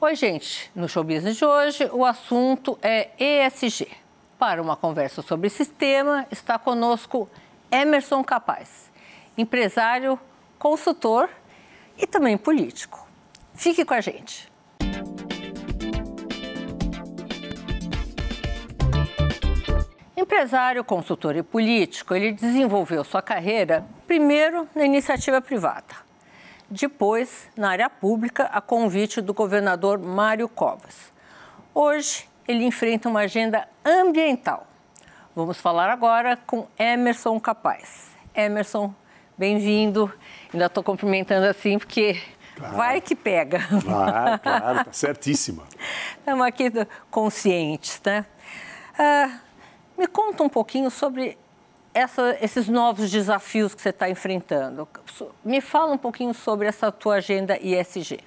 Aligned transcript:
Oi, 0.00 0.14
gente. 0.14 0.70
No 0.76 0.88
Show 0.88 1.02
Business 1.02 1.36
de 1.38 1.44
hoje, 1.44 1.90
o 1.92 2.04
assunto 2.04 2.78
é 2.80 3.08
ESG. 3.18 3.88
Para 4.38 4.62
uma 4.62 4.76
conversa 4.76 5.22
sobre 5.22 5.48
esse 5.48 5.66
tema, 5.66 6.24
está 6.30 6.56
conosco 6.56 7.28
Emerson 7.68 8.22
Capaz, 8.22 8.92
empresário, 9.36 10.16
consultor 10.56 11.28
e 11.96 12.06
também 12.06 12.38
político. 12.38 13.08
Fique 13.54 13.84
com 13.84 13.94
a 13.94 14.00
gente. 14.00 14.48
Empresário, 20.16 20.84
consultor 20.84 21.34
e 21.34 21.42
político, 21.42 22.14
ele 22.14 22.30
desenvolveu 22.30 23.02
sua 23.02 23.20
carreira 23.20 23.84
primeiro 24.06 24.68
na 24.76 24.84
iniciativa 24.84 25.40
privada 25.40 26.07
depois 26.70 27.48
na 27.56 27.70
área 27.70 27.88
pública 27.88 28.44
a 28.44 28.60
convite 28.60 29.20
do 29.20 29.32
governador 29.32 29.98
Mário 29.98 30.48
Covas. 30.48 31.12
Hoje, 31.74 32.28
ele 32.46 32.64
enfrenta 32.64 33.08
uma 33.08 33.20
agenda 33.20 33.68
ambiental. 33.84 34.66
Vamos 35.34 35.60
falar 35.60 35.90
agora 35.90 36.36
com 36.36 36.66
Emerson 36.78 37.38
Capaz. 37.38 38.10
Emerson, 38.34 38.92
bem-vindo. 39.36 40.12
Ainda 40.52 40.66
estou 40.66 40.82
cumprimentando 40.82 41.46
assim 41.46 41.78
porque 41.78 42.20
claro. 42.56 42.76
vai 42.76 43.00
que 43.00 43.14
pega. 43.14 43.60
Claro, 43.84 44.38
claro, 44.40 44.78
está 44.80 44.92
certíssima. 44.92 45.64
Estamos 46.18 46.46
aqui 46.46 46.70
conscientes, 47.10 48.00
né? 48.04 48.26
Ah, 48.98 49.38
me 49.96 50.06
conta 50.06 50.42
um 50.42 50.48
pouquinho 50.48 50.90
sobre 50.90 51.38
essa, 51.94 52.36
esses 52.40 52.68
novos 52.68 53.10
desafios 53.10 53.74
que 53.74 53.82
você 53.82 53.90
está 53.90 54.08
enfrentando. 54.08 54.86
Me 55.44 55.60
fala 55.60 55.92
um 55.92 55.98
pouquinho 55.98 56.34
sobre 56.34 56.66
essa 56.66 56.92
tua 56.92 57.16
agenda 57.16 57.58
ISG. 57.60 58.20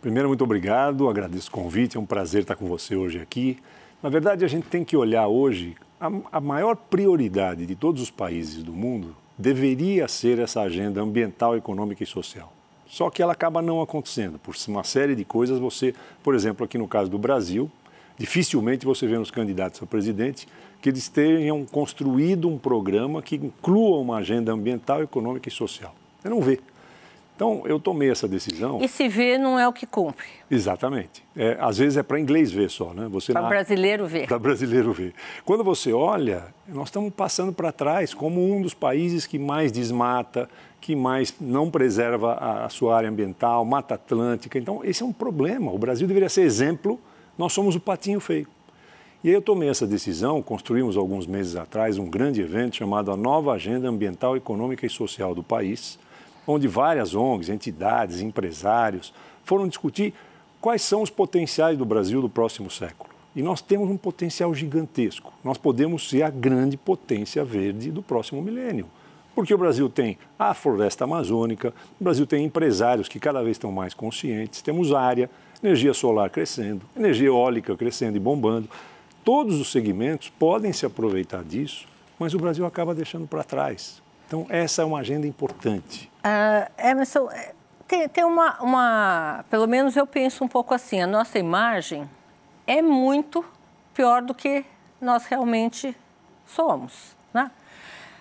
Primeiro, 0.00 0.28
muito 0.28 0.44
obrigado, 0.44 1.08
agradeço 1.08 1.48
o 1.48 1.52
convite, 1.52 1.96
é 1.96 2.00
um 2.00 2.06
prazer 2.06 2.42
estar 2.42 2.56
com 2.56 2.66
você 2.66 2.96
hoje 2.96 3.20
aqui. 3.20 3.58
Na 4.02 4.08
verdade, 4.08 4.44
a 4.44 4.48
gente 4.48 4.66
tem 4.66 4.82
que 4.82 4.96
olhar 4.96 5.26
hoje, 5.28 5.76
a, 6.00 6.10
a 6.32 6.40
maior 6.40 6.74
prioridade 6.74 7.66
de 7.66 7.74
todos 7.74 8.00
os 8.00 8.10
países 8.10 8.62
do 8.62 8.72
mundo 8.72 9.14
deveria 9.36 10.08
ser 10.08 10.38
essa 10.38 10.62
agenda 10.62 11.02
ambiental, 11.02 11.56
econômica 11.56 12.02
e 12.02 12.06
social. 12.06 12.52
Só 12.86 13.08
que 13.08 13.22
ela 13.22 13.32
acaba 13.32 13.62
não 13.62 13.80
acontecendo, 13.80 14.38
por 14.38 14.54
uma 14.66 14.82
série 14.82 15.14
de 15.14 15.24
coisas. 15.24 15.58
Você, 15.58 15.94
por 16.22 16.34
exemplo, 16.34 16.64
aqui 16.64 16.76
no 16.76 16.88
caso 16.88 17.10
do 17.10 17.18
Brasil, 17.18 17.70
dificilmente 18.20 18.84
você 18.84 19.06
vê 19.06 19.16
nos 19.16 19.30
candidatos 19.30 19.82
a 19.82 19.86
presidente 19.86 20.46
que 20.82 20.90
eles 20.90 21.08
tenham 21.08 21.64
construído 21.64 22.48
um 22.48 22.58
programa 22.58 23.22
que 23.22 23.36
inclua 23.36 23.98
uma 23.98 24.18
agenda 24.18 24.52
ambiental, 24.52 25.02
econômica 25.02 25.48
e 25.48 25.52
social. 25.52 25.94
Você 26.20 26.28
não 26.28 26.42
vê. 26.42 26.60
Então, 27.34 27.62
eu 27.64 27.80
tomei 27.80 28.10
essa 28.10 28.28
decisão. 28.28 28.78
E 28.82 28.88
se 28.88 29.08
vê 29.08 29.38
não 29.38 29.58
é 29.58 29.66
o 29.66 29.72
que 29.72 29.86
cumpre. 29.86 30.26
Exatamente. 30.50 31.24
É, 31.34 31.56
às 31.58 31.78
vezes 31.78 31.96
é 31.96 32.02
para 32.02 32.20
inglês 32.20 32.52
ver 32.52 32.68
só, 32.68 32.92
né? 32.92 33.08
Para 33.32 33.40
brasileiro 33.48 34.06
ver. 34.06 34.26
Para 34.26 34.38
brasileiro 34.38 34.92
ver. 34.92 35.14
Quando 35.42 35.64
você 35.64 35.90
olha, 35.90 36.48
nós 36.68 36.88
estamos 36.88 37.10
passando 37.14 37.54
para 37.54 37.72
trás 37.72 38.12
como 38.12 38.54
um 38.54 38.60
dos 38.60 38.74
países 38.74 39.26
que 39.26 39.38
mais 39.38 39.72
desmata, 39.72 40.50
que 40.78 40.94
mais 40.94 41.34
não 41.40 41.70
preserva 41.70 42.34
a, 42.34 42.66
a 42.66 42.68
sua 42.68 42.94
área 42.94 43.08
ambiental, 43.08 43.64
Mata 43.64 43.94
Atlântica. 43.94 44.58
Então, 44.58 44.84
esse 44.84 45.02
é 45.02 45.06
um 45.06 45.12
problema. 45.12 45.72
O 45.72 45.78
Brasil 45.78 46.06
deveria 46.06 46.28
ser 46.28 46.42
exemplo. 46.42 47.00
Nós 47.36 47.52
somos 47.52 47.74
o 47.74 47.80
patinho 47.80 48.20
feio. 48.20 48.46
E 49.22 49.28
aí 49.28 49.34
eu 49.34 49.42
tomei 49.42 49.68
essa 49.68 49.86
decisão, 49.86 50.40
construímos 50.40 50.96
alguns 50.96 51.26
meses 51.26 51.54
atrás 51.54 51.98
um 51.98 52.08
grande 52.08 52.40
evento 52.40 52.76
chamado 52.76 53.10
a 53.10 53.16
Nova 53.16 53.52
Agenda 53.52 53.88
Ambiental, 53.88 54.36
Econômica 54.36 54.86
e 54.86 54.90
Social 54.90 55.34
do 55.34 55.42
país, 55.42 55.98
onde 56.46 56.66
várias 56.66 57.14
ONGs, 57.14 57.50
entidades, 57.50 58.20
empresários 58.20 59.12
foram 59.44 59.68
discutir 59.68 60.14
quais 60.60 60.82
são 60.82 61.02
os 61.02 61.10
potenciais 61.10 61.76
do 61.76 61.84
Brasil 61.84 62.22
do 62.22 62.28
próximo 62.30 62.70
século. 62.70 63.10
E 63.34 63.42
nós 63.42 63.60
temos 63.60 63.88
um 63.88 63.96
potencial 63.96 64.54
gigantesco. 64.54 65.32
Nós 65.44 65.56
podemos 65.56 66.08
ser 66.08 66.22
a 66.22 66.30
grande 66.30 66.76
potência 66.76 67.44
verde 67.44 67.90
do 67.90 68.02
próximo 68.02 68.42
milênio. 68.42 68.86
Porque 69.34 69.54
o 69.54 69.58
Brasil 69.58 69.88
tem 69.88 70.18
a 70.38 70.52
floresta 70.52 71.04
amazônica, 71.04 71.72
o 72.00 72.04
Brasil 72.04 72.26
tem 72.26 72.44
empresários 72.44 73.08
que 73.08 73.20
cada 73.20 73.42
vez 73.42 73.52
estão 73.52 73.70
mais 73.70 73.94
conscientes, 73.94 74.60
temos 74.60 74.92
área, 74.92 75.30
energia 75.62 75.92
solar 75.94 76.30
crescendo, 76.30 76.82
energia 76.96 77.28
eólica 77.28 77.76
crescendo 77.76 78.16
e 78.16 78.20
bombando 78.20 78.68
todos 79.24 79.60
os 79.60 79.70
segmentos 79.70 80.28
podem 80.28 80.72
se 80.72 80.84
aproveitar 80.84 81.44
disso, 81.44 81.86
mas 82.18 82.34
o 82.34 82.38
Brasil 82.38 82.66
acaba 82.66 82.94
deixando 82.94 83.26
para 83.26 83.44
trás. 83.44 84.02
Então, 84.26 84.46
essa 84.48 84.82
é 84.82 84.84
uma 84.84 85.00
agenda 85.00 85.26
importante. 85.26 86.10
Uh, 86.24 86.70
Emerson, 86.88 87.30
é, 87.30 87.52
tem, 87.86 88.08
tem 88.08 88.24
uma, 88.24 88.60
uma. 88.60 89.44
Pelo 89.50 89.66
menos 89.66 89.96
eu 89.96 90.06
penso 90.06 90.44
um 90.44 90.48
pouco 90.48 90.74
assim: 90.74 91.00
a 91.00 91.06
nossa 91.06 91.38
imagem 91.38 92.08
é 92.66 92.80
muito 92.80 93.44
pior 93.94 94.22
do 94.22 94.34
que 94.34 94.64
nós 95.00 95.24
realmente 95.26 95.96
somos. 96.46 97.16
Né? 97.34 97.50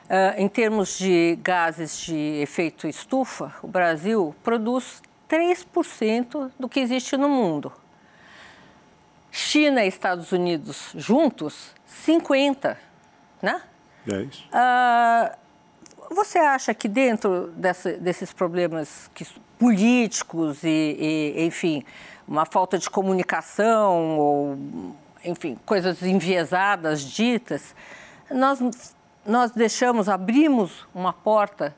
Uh, 0.05 0.41
em 0.41 0.47
termos 0.47 0.97
de 0.97 1.37
gases 1.41 1.99
de 1.99 2.39
efeito 2.41 2.87
estufa, 2.87 3.53
o 3.61 3.67
Brasil 3.67 4.35
produz 4.43 5.01
3% 5.29 6.51
do 6.59 6.67
que 6.67 6.79
existe 6.79 7.15
no 7.15 7.29
mundo. 7.29 7.71
China 9.31 9.83
e 9.85 9.87
Estados 9.87 10.31
Unidos 10.31 10.91
juntos, 10.95 11.73
50, 11.85 12.77
né? 13.41 13.61
É 14.11 14.21
isso. 14.23 14.47
Ah, 14.51 15.37
você 16.09 16.39
acha 16.39 16.73
que 16.73 16.87
dentro 16.87 17.47
dessa, 17.55 17.93
desses 17.93 18.33
problemas 18.33 19.09
que, 19.13 19.25
políticos 19.59 20.63
e, 20.63 20.97
e, 21.37 21.45
enfim, 21.45 21.83
uma 22.27 22.45
falta 22.45 22.77
de 22.77 22.89
comunicação 22.89 24.17
ou, 24.17 24.57
enfim, 25.23 25.57
coisas 25.65 26.01
enviesadas 26.01 27.01
ditas, 27.01 27.75
nós, 28.31 28.95
nós 29.25 29.51
deixamos, 29.51 30.09
abrimos 30.09 30.87
uma 30.93 31.13
porta 31.13 31.75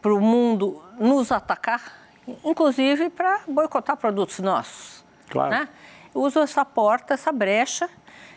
para 0.00 0.14
o 0.14 0.20
mundo 0.20 0.82
nos 0.98 1.30
atacar, 1.32 2.07
inclusive 2.44 3.10
para 3.10 3.40
boicotar 3.48 3.96
produtos 3.96 4.38
nossos. 4.38 5.04
Claro. 5.28 5.50
Né? 5.50 5.68
uso 6.14 6.40
essa 6.40 6.64
porta, 6.64 7.14
essa 7.14 7.30
brecha, 7.30 7.88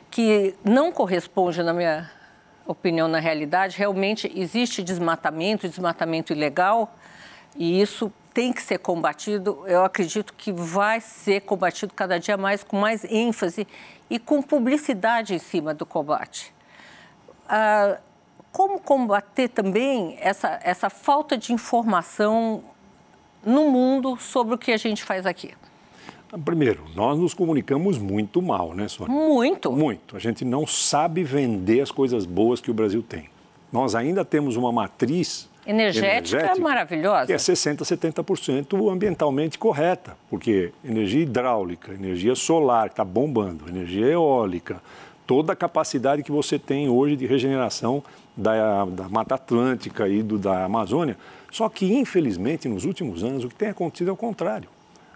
que 0.10 0.56
não 0.64 0.92
corresponde, 0.92 1.64
na 1.64 1.74
minha 1.74 2.10
opinião, 2.66 3.08
na 3.08 3.20
realidade. 3.20 3.78
Realmente 3.78 4.32
existe 4.36 4.84
desmatamento, 4.84 5.68
desmatamento 5.68 6.34
ilegal, 6.34 6.94
e 7.56 7.82
isso 7.82 8.12
tem 8.34 8.54
que 8.54 8.62
ser 8.62 8.80
combatido. 8.80 9.64
Eu 9.68 9.84
acredito 9.84 10.34
que 10.34 10.52
vai 10.52 11.02
ser 11.02 11.42
combatido 11.42 11.94
cada 11.94 12.20
dia 12.20 12.38
mais, 12.38 12.64
com 12.64 12.78
mais 12.78 13.04
ênfase 13.06 13.68
e 14.10 14.20
com 14.20 14.42
publicidade 14.42 15.34
em 15.34 15.40
cima 15.40 15.74
do 15.74 15.86
combate. 15.86 16.54
Ah, 17.48 17.98
como 18.52 18.80
combater 18.80 19.48
também 19.48 20.18
essa, 20.20 20.60
essa 20.62 20.90
falta 20.90 21.38
de 21.38 21.54
informação 21.54 22.64
no 23.46 23.70
mundo 23.70 24.18
sobre 24.18 24.56
o 24.56 24.58
que 24.58 24.72
a 24.72 24.78
gente 24.78 25.04
faz 25.04 25.26
aqui? 25.26 25.52
Primeiro, 26.46 26.86
nós 26.96 27.20
nos 27.20 27.34
comunicamos 27.34 27.98
muito 27.98 28.42
mal, 28.42 28.74
né, 28.74 28.88
Sônia? 28.88 29.14
Muito. 29.14 29.72
Muito. 29.72 30.16
A 30.16 30.20
gente 30.20 30.46
não 30.46 30.66
sabe 30.66 31.24
vender 31.24 31.82
as 31.82 31.92
coisas 31.92 32.26
boas 32.26 32.62
que 32.62 32.72
o 32.72 32.74
Brasil 32.74 33.04
tem. 33.04 33.30
Nós 33.72 33.96
ainda 33.96 34.24
temos 34.24 34.56
uma 34.56 34.72
matriz 34.72 35.50
energética, 35.66 36.38
energética 36.38 36.62
maravilhosa. 36.62 37.28
Que 37.28 37.34
é 37.34 37.38
60%, 37.38 37.82
70% 37.82 38.92
ambientalmente 38.92 39.58
correta, 39.58 40.18
porque 40.30 40.72
energia 40.84 41.22
hidráulica, 41.22 41.94
energia 41.94 42.36
solar, 42.36 42.90
que 42.90 42.94
está 42.94 43.06
bombando, 43.06 43.68
energia 43.68 44.08
eólica, 44.08 44.82
toda 45.28 45.54
a 45.54 45.56
capacidade 45.56 46.24
que 46.24 46.32
você 46.32 46.58
tem 46.58 46.90
hoje 46.90 47.16
de 47.16 47.26
regeneração 47.26 48.04
da, 48.36 48.86
da 48.86 49.10
Mata 49.10 49.36
Atlântica 49.36 50.08
e 50.08 50.24
do, 50.24 50.38
da 50.38 50.66
Amazônia. 50.66 51.18
Só 51.52 51.68
que, 51.70 51.94
infelizmente, 51.94 52.68
nos 52.68 52.86
últimos 52.86 53.24
anos, 53.24 53.44
o 53.44 53.50
que 53.50 53.56
tem 53.56 53.70
acontecido 53.70 54.10
é 54.10 54.14
o 54.14 54.18
contrário. 54.18 54.70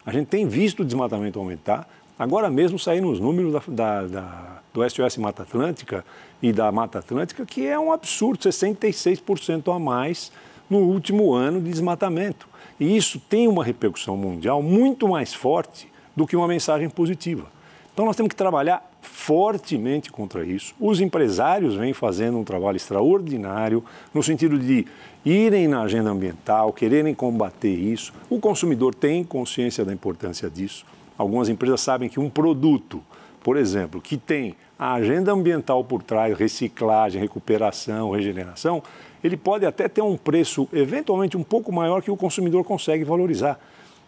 A 0.06 0.12
gente 0.12 0.28
tem 0.28 0.48
visto 0.48 0.82
o 0.82 0.86
desmatamento 0.86 1.40
aumentar. 1.40 1.88
Agora 2.18 2.50
mesmo 2.50 2.78
saíram 2.78 3.10
os 3.10 3.20
números 3.20 3.54
da, 3.54 3.62
da, 3.68 4.08
da, 4.08 4.62
do 4.74 4.90
SOS 4.90 5.18
Mata 5.18 5.44
Atlântica 5.44 6.06
e 6.42 6.54
da 6.54 6.72
Mata 6.72 7.00
Atlântica, 7.00 7.46
que 7.46 7.66
é 7.66 7.78
um 7.80 7.92
absurdo, 7.92 8.40
66% 8.40 9.76
a 9.76 9.80
mais 9.80 10.32
no 10.70 10.80
último 10.80 11.34
ano 11.34 11.60
de 11.62 11.70
desmatamento. 11.70 12.48
E 12.80 12.96
isso 12.96 13.20
tem 13.20 13.48
uma 13.48 13.64
repercussão 13.64 14.16
mundial 14.16 14.62
muito 14.62 15.08
mais 15.08 15.34
forte 15.34 15.90
do 16.16 16.28
que 16.28 16.36
uma 16.36 16.48
mensagem 16.48 16.90
positiva. 16.90 17.48
Então 17.94 18.06
nós 18.06 18.16
temos 18.16 18.30
que 18.30 18.36
trabalhar 18.36 18.95
fortemente 19.06 20.12
contra 20.12 20.46
isso. 20.46 20.74
Os 20.80 21.00
empresários 21.00 21.76
vêm 21.76 21.94
fazendo 21.94 22.38
um 22.38 22.44
trabalho 22.44 22.76
extraordinário 22.76 23.84
no 24.14 24.22
sentido 24.22 24.58
de 24.58 24.86
irem 25.24 25.68
na 25.68 25.82
agenda 25.82 26.10
ambiental, 26.10 26.74
quererem 26.74 27.14
combater 27.14 27.74
isso. 27.74 28.14
O 28.30 28.40
consumidor 28.40 28.94
tem 28.94 29.24
consciência 29.24 29.86
da 29.86 29.94
importância 29.94 30.50
disso. 30.50 30.86
Algumas 31.18 31.50
empresas 31.50 31.82
sabem 31.82 32.10
que 32.10 32.20
um 32.20 32.30
produto, 32.30 33.02
por 33.42 33.58
exemplo, 33.58 34.02
que 34.02 34.18
tem 34.18 34.56
a 34.78 34.94
agenda 34.94 35.32
ambiental 35.32 35.84
por 35.84 36.04
trás, 36.04 36.38
reciclagem, 36.38 37.22
recuperação, 37.22 38.12
regeneração, 38.12 38.84
ele 39.24 39.38
pode 39.38 39.66
até 39.66 39.88
ter 39.88 40.02
um 40.02 40.18
preço 40.18 40.68
eventualmente 40.74 41.38
um 41.38 41.44
pouco 41.44 41.72
maior 41.72 42.02
que 42.02 42.12
o 42.12 42.18
consumidor 42.18 42.64
consegue 42.64 43.04
valorizar. 43.04 43.60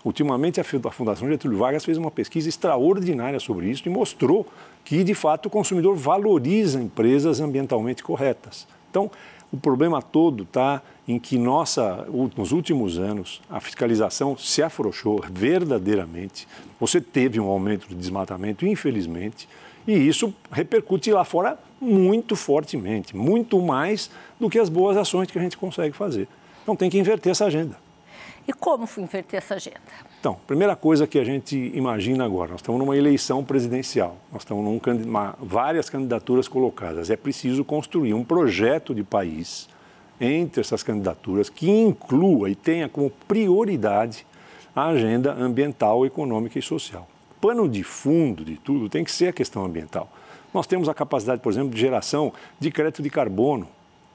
Ultimamente, 0.05 0.61
a 0.61 0.63
Fundação 0.63 1.27
Getúlio 1.27 1.57
Vargas 1.57 1.83
fez 1.83 1.97
uma 1.97 2.11
pesquisa 2.11 2.47
extraordinária 2.47 3.39
sobre 3.39 3.69
isso 3.69 3.83
e 3.85 3.89
mostrou 3.89 4.45
que, 4.87 5.03
de 5.03 5.13
fato, 5.13 5.47
o 5.47 5.49
consumidor 5.49 5.97
valoriza 5.97 6.81
empresas 6.81 7.41
ambientalmente 7.41 8.01
corretas. 8.01 8.65
Então, 8.89 9.11
o 9.51 9.57
problema 9.57 10.01
todo 10.01 10.43
está 10.43 10.81
em 11.05 11.19
que 11.19 11.37
nossa, 11.37 12.07
nos 12.37 12.53
últimos 12.53 12.97
anos 12.97 13.41
a 13.49 13.59
fiscalização 13.59 14.37
se 14.37 14.63
afrouxou 14.63 15.21
verdadeiramente. 15.29 16.47
Você 16.79 17.01
teve 17.01 17.37
um 17.37 17.47
aumento 17.47 17.85
de 17.89 17.95
desmatamento, 17.95 18.65
infelizmente, 18.65 19.49
e 19.85 19.91
isso 19.91 20.33
repercute 20.49 21.11
lá 21.11 21.25
fora 21.25 21.59
muito 21.81 22.33
fortemente, 22.37 23.13
muito 23.13 23.61
mais 23.61 24.09
do 24.39 24.49
que 24.49 24.57
as 24.57 24.69
boas 24.69 24.95
ações 24.95 25.29
que 25.29 25.37
a 25.37 25.41
gente 25.41 25.57
consegue 25.57 25.97
fazer. 25.97 26.29
Então 26.63 26.77
tem 26.77 26.89
que 26.89 26.97
inverter 26.97 27.31
essa 27.31 27.43
agenda. 27.43 27.75
E 28.47 28.53
como 28.53 28.87
inverter 28.97 29.39
essa 29.39 29.55
agenda? 29.55 29.81
Então, 30.19 30.37
primeira 30.47 30.73
coisa 30.73 31.05
que 31.05 31.19
a 31.19 31.23
gente 31.23 31.57
imagina 31.75 32.23
agora, 32.23 32.51
nós 32.51 32.61
estamos 32.61 32.79
numa 32.79 32.95
eleição 32.95 33.43
presidencial, 33.43 34.15
nós 34.31 34.43
estamos 34.43 34.63
num, 34.63 34.79
uma, 35.05 35.35
várias 35.39 35.89
candidaturas 35.89 36.47
colocadas. 36.47 37.09
É 37.09 37.17
preciso 37.17 37.65
construir 37.65 38.13
um 38.13 38.23
projeto 38.23 38.95
de 38.95 39.03
país 39.03 39.67
entre 40.19 40.61
essas 40.61 40.81
candidaturas 40.81 41.49
que 41.49 41.69
inclua 41.69 42.49
e 42.49 42.55
tenha 42.55 42.87
como 42.87 43.09
prioridade 43.27 44.25
a 44.73 44.87
agenda 44.87 45.33
ambiental, 45.33 46.05
econômica 46.05 46.57
e 46.57 46.61
social. 46.61 47.07
Pano 47.41 47.67
de 47.67 47.83
fundo 47.83 48.45
de 48.45 48.55
tudo 48.55 48.89
tem 48.89 49.03
que 49.03 49.11
ser 49.11 49.27
a 49.27 49.33
questão 49.33 49.65
ambiental. 49.65 50.09
Nós 50.53 50.65
temos 50.65 50.87
a 50.87 50.93
capacidade, 50.93 51.41
por 51.41 51.51
exemplo, 51.51 51.71
de 51.71 51.79
geração 51.79 52.31
de 52.59 52.71
crédito 52.71 53.03
de 53.03 53.09
carbono. 53.09 53.67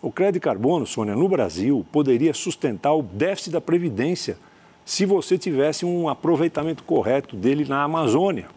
O 0.03 0.11
crédito 0.11 0.35
de 0.35 0.41
carbono, 0.41 0.85
Sônia, 0.85 1.15
no 1.15 1.29
Brasil, 1.29 1.87
poderia 1.93 2.35
sustentar 2.35 2.93
o 2.93 3.03
déficit 3.03 3.53
da 3.53 3.61
Previdência 3.61 4.37
se 4.85 5.07
você 5.07 5.39
tivesse 5.39 5.87
um 5.87 6.09
aproveitamento 6.09 6.83
correto 6.83 7.37
dele 7.37 7.65
na 7.65 7.85
Amazônia, 7.85 8.49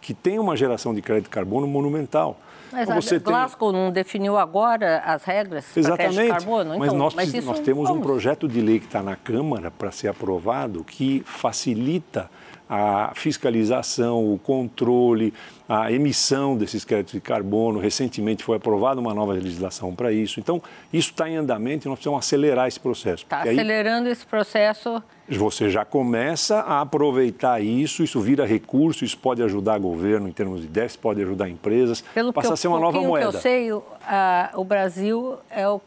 que 0.00 0.14
tem 0.14 0.38
uma 0.38 0.56
geração 0.56 0.94
de 0.94 1.02
crédito 1.02 1.24
de 1.24 1.30
carbono 1.30 1.66
monumental. 1.66 2.38
Mas 2.74 2.88
então, 2.88 3.00
você 3.00 3.16
a 3.16 3.18
Glasgow 3.18 3.72
tem... 3.72 3.80
não 3.80 3.92
definiu 3.92 4.36
agora 4.36 4.98
as 5.06 5.22
regras 5.22 5.64
para 5.66 5.96
crédito 5.96 6.22
de 6.22 6.28
carbono? 6.28 6.74
Então, 6.74 6.78
mas 6.78 6.92
nós, 6.92 7.14
mas 7.14 7.44
nós 7.44 7.60
temos 7.60 7.88
vamos. 7.88 8.02
um 8.02 8.06
projeto 8.06 8.48
de 8.48 8.60
lei 8.60 8.80
que 8.80 8.86
está 8.86 9.02
na 9.02 9.14
Câmara 9.14 9.70
para 9.70 9.92
ser 9.92 10.08
aprovado 10.08 10.82
que 10.82 11.22
facilita 11.24 12.28
a 12.68 13.12
fiscalização, 13.14 14.32
o 14.32 14.38
controle, 14.38 15.32
a 15.68 15.92
emissão 15.92 16.56
desses 16.56 16.84
créditos 16.84 17.12
de 17.12 17.20
carbono. 17.20 17.78
Recentemente 17.78 18.42
foi 18.42 18.56
aprovada 18.56 19.00
uma 19.00 19.14
nova 19.14 19.32
legislação 19.32 19.94
para 19.94 20.12
isso. 20.12 20.40
Então, 20.40 20.62
isso 20.92 21.10
está 21.10 21.28
em 21.28 21.36
andamento 21.36 21.86
e 21.86 21.88
nós 21.88 21.98
precisamos 21.98 22.24
acelerar 22.24 22.66
esse 22.66 22.80
processo. 22.80 23.22
Está 23.22 23.42
acelerando 23.42 24.08
esse 24.08 24.26
processo. 24.26 25.02
Você 25.28 25.70
já 25.70 25.84
começa 25.84 26.60
a 26.60 26.82
aproveitar 26.82 27.60
isso, 27.62 28.02
isso 28.02 28.20
vira 28.20 28.44
recurso, 28.44 29.04
isso 29.04 29.16
pode 29.16 29.42
ajudar 29.42 29.78
o 29.78 29.82
governo 29.82 30.28
em 30.28 30.32
termos 30.32 30.60
de 30.60 30.66
déficit, 30.66 31.00
pode 31.00 31.22
ajudar 31.22 31.48
empresas, 31.48 32.02
Pelo 32.12 32.32
passa 32.32 32.52
a 32.52 32.56
ser 32.56 32.68
uma 32.68 32.78
nova 32.78 33.00
moeda. 33.00 33.30
que 33.30 33.36
eu 33.36 33.40
sei, 33.40 33.72
o, 33.72 33.82
a, 34.06 34.50
o 34.54 34.64
Brasil 34.64 35.38
é 35.50 35.66
o 35.68 35.80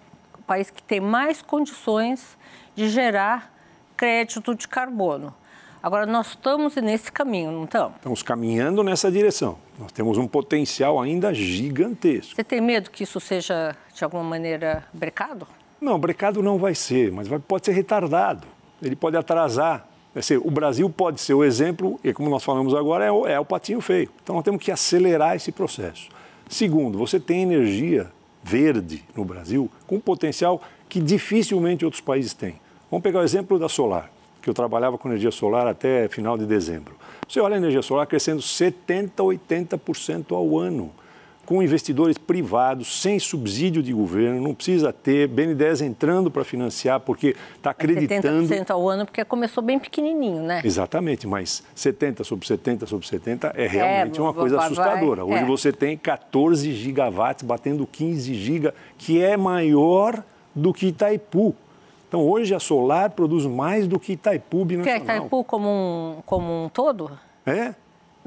país 0.48 0.72
que 0.72 0.81
tem 0.81 1.00
mais 1.00 1.42
condições 1.42 2.38
de 2.75 2.89
gerar 2.89 3.54
crédito 3.95 4.56
de 4.56 4.68
carbono. 4.68 5.34
Agora, 5.81 6.06
nós 6.07 6.30
estamos 6.30 6.75
nesse 6.75 7.12
caminho, 7.12 7.51
não 7.51 7.66
estamos? 7.66 7.95
Estamos 7.98 8.24
caminhando 8.24 8.84
nessa 8.84 9.12
direção. 9.12 9.57
Nós 9.78 9.92
temos 9.92 10.18
um 10.18 10.28
potencial 10.28 11.00
ainda 11.00 11.34
gigantesco. 11.34 12.36
Você 12.36 12.44
tem 12.44 12.60
medo 12.60 12.89
que 12.89 13.04
isso 13.04 13.19
seja, 13.19 13.75
de 13.94 14.04
alguma 14.04 14.24
maneira, 14.24 14.84
brecado? 14.92 15.48
Não, 15.80 16.00
brecado 16.00 16.42
não 16.42 16.57
vai 16.57 16.74
ser, 16.74 17.12
mas 17.12 17.28
vai, 17.28 17.38
pode 17.38 17.66
ser 17.66 17.74
retardado. 17.74 18.48
Ele 18.81 18.95
pode 18.95 19.18
atrasar. 19.18 19.88
Ser, 20.21 20.39
o 20.39 20.50
Brasil 20.50 20.89
pode 20.89 21.21
ser 21.21 21.35
o 21.35 21.44
exemplo, 21.44 22.00
e 22.03 22.12
como 22.12 22.27
nós 22.27 22.44
falamos 22.44 22.74
agora, 22.74 23.06
é 23.06 23.12
o, 23.12 23.27
é 23.27 23.39
o 23.39 23.45
patinho 23.45 23.79
feio. 23.79 24.09
Então, 24.24 24.35
nós 24.35 24.44
temos 24.44 24.63
que 24.63 24.71
acelerar 24.71 25.35
esse 25.35 25.51
processo. 25.51 26.09
Segundo, 26.50 26.97
você 26.97 27.19
tem 27.19 27.44
energia 27.44 28.12
verde 28.44 29.03
no 29.15 29.24
Brasil 29.24 29.69
com 29.85 30.00
potencial 30.00 30.59
que 30.89 31.00
dificilmente 31.00 31.85
outros 31.85 32.01
países 32.01 32.33
têm. 32.33 32.56
Vamos 32.89 33.03
pegar 33.03 33.19
o 33.19 33.24
exemplo 33.24 33.59
da 33.59 33.69
solar 33.69 34.09
que 34.47 34.50
eu 34.50 34.53
trabalhava 34.53 34.97
com 34.97 35.09
energia 35.09 35.29
solar 35.29 35.68
até 35.68 36.07
final 36.07 36.38
de 36.38 36.45
dezembro. 36.45 36.95
Você 37.27 37.41
olha 37.41 37.56
a 37.56 37.57
energia 37.57 37.81
solar 37.81 38.07
crescendo 38.07 38.41
70%, 38.41 39.12
80% 39.18 40.33
ao 40.33 40.57
ano, 40.57 40.89
com 41.47 41.63
investidores 41.63 42.17
privados, 42.17 43.01
sem 43.01 43.17
subsídio 43.17 43.81
de 43.81 43.94
governo, 43.94 44.41
não 44.41 44.53
precisa 44.53 44.91
ter, 44.91 45.29
BNDES 45.29 45.79
entrando 45.79 46.29
para 46.29 46.44
financiar, 46.44 46.99
porque 46.99 47.38
está 47.55 47.69
acreditando... 47.69 48.45
70% 48.45 48.69
ao 48.69 48.89
ano, 48.89 49.05
porque 49.05 49.23
começou 49.23 49.63
bem 49.63 49.79
pequenininho, 49.79 50.44
né? 50.44 50.61
Exatamente, 50.65 51.25
mas 51.25 51.63
70 51.73 52.25
sobre 52.25 52.45
70 52.45 52.85
sobre 52.85 53.07
70 53.07 53.53
é 53.55 53.65
realmente 53.65 54.19
é, 54.19 54.21
uma 54.21 54.33
coisa 54.33 54.57
vai, 54.57 54.65
assustadora. 54.65 55.23
Hoje 55.23 55.44
é. 55.44 55.45
você 55.45 55.71
tem 55.71 55.95
14 55.95 56.69
gigawatts 56.73 57.45
batendo 57.45 57.88
15 57.88 58.33
giga, 58.33 58.75
que 58.97 59.23
é 59.23 59.38
maior 59.38 60.21
do 60.53 60.73
que 60.73 60.88
Itaipu. 60.88 61.55
Então, 62.09 62.27
hoje 62.27 62.53
a 62.53 62.59
Solar 62.59 63.11
produz 63.11 63.45
mais 63.45 63.88
do 63.88 63.97
que 63.97 64.13
Itaipu 64.13 64.65
Nacional. 64.65 64.83
Que 64.83 64.89
é 64.89 64.97
Itaipu 64.97 65.45
como 65.45 65.69
um, 65.69 66.21
como 66.25 66.65
um 66.65 66.67
todo? 66.67 67.17
É. 67.45 67.73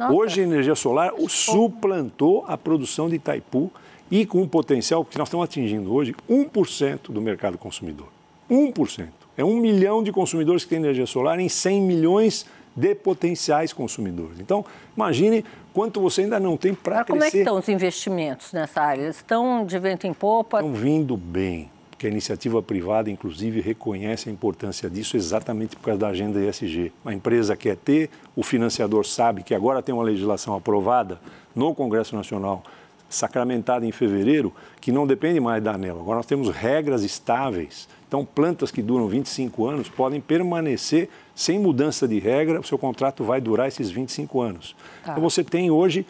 Nossa. 0.01 0.15
Hoje 0.15 0.41
a 0.41 0.45
energia 0.45 0.75
solar 0.75 1.13
suplantou 1.29 2.43
a 2.49 2.57
produção 2.57 3.07
de 3.07 3.17
Itaipu 3.17 3.71
e 4.11 4.25
com 4.25 4.41
um 4.41 4.49
potencial, 4.49 5.05
que 5.05 5.19
nós 5.19 5.29
estamos 5.29 5.45
atingindo 5.45 5.93
hoje, 5.93 6.15
1% 6.29 7.13
do 7.13 7.21
mercado 7.21 7.59
consumidor. 7.59 8.09
1%. 8.51 9.09
É 9.37 9.45
um 9.45 9.57
milhão 9.57 10.03
de 10.03 10.11
consumidores 10.11 10.65
que 10.65 10.71
têm 10.71 10.79
energia 10.79 11.05
solar 11.05 11.39
em 11.39 11.51
100 11.51 11.83
milhões 11.83 12.47
de 12.75 12.95
potenciais 12.95 13.75
consumidores. 13.75 14.41
Então, 14.41 14.65
imagine 14.97 15.45
quanto 15.75 16.01
você 16.01 16.23
ainda 16.23 16.41
não 16.41 16.57
tem 16.57 16.73
para 16.73 17.05
crescer. 17.05 17.13
Como 17.13 17.25
é 17.25 17.31
que 17.31 17.39
estão 17.39 17.59
os 17.59 17.69
investimentos 17.69 18.55
nessa 18.55 18.81
área? 18.81 19.03
Eles 19.03 19.17
estão 19.17 19.67
de 19.67 19.79
vento 19.79 20.07
em 20.07 20.15
popa? 20.15 20.61
Estão 20.61 20.73
vindo 20.73 21.15
bem 21.15 21.71
que 22.01 22.07
a 22.07 22.11
iniciativa 22.11 22.63
privada, 22.63 23.11
inclusive, 23.11 23.61
reconhece 23.61 24.31
a 24.31 24.33
importância 24.33 24.89
disso 24.89 25.19
exatamente 25.19 25.77
por 25.77 25.83
causa 25.83 26.01
da 26.01 26.09
agenda 26.09 26.43
ESG. 26.43 26.91
A 27.05 27.13
empresa 27.13 27.55
quer 27.55 27.77
ter, 27.77 28.09
o 28.35 28.43
financiador 28.43 29.05
sabe 29.05 29.43
que 29.43 29.55
agora 29.55 29.83
tem 29.83 29.95
uma 29.95 30.03
legislação 30.03 30.57
aprovada 30.57 31.21
no 31.55 31.75
Congresso 31.75 32.17
Nacional, 32.17 32.63
sacramentada 33.07 33.85
em 33.85 33.93
fevereiro, 33.93 34.51
que 34.81 34.91
não 34.91 35.07
depende 35.07 35.41
mais 35.41 35.63
da 35.63 35.73
ANEL. 35.73 36.01
Agora 36.01 36.17
nós 36.17 36.25
temos 36.25 36.49
regras 36.49 37.03
estáveis. 37.03 37.87
Então, 38.09 38.25
plantas 38.25 38.71
que 38.71 38.81
duram 38.81 39.07
25 39.07 39.67
anos 39.67 39.91
podem 39.91 40.23
permanecer 40.23 41.11
sem 41.35 41.59
mudança 41.59 42.09
de 42.09 42.19
regra, 42.19 42.61
o 42.61 42.65
seu 42.65 42.79
contrato 42.79 43.25
vai 43.25 43.43
durar 43.43 43.69
esses 43.69 43.91
25 43.91 44.41
anos. 44.41 44.75
Tá. 45.05 45.13
Então, 45.13 45.23
você 45.23 45.45
tem 45.45 45.71
hoje, 45.71 46.07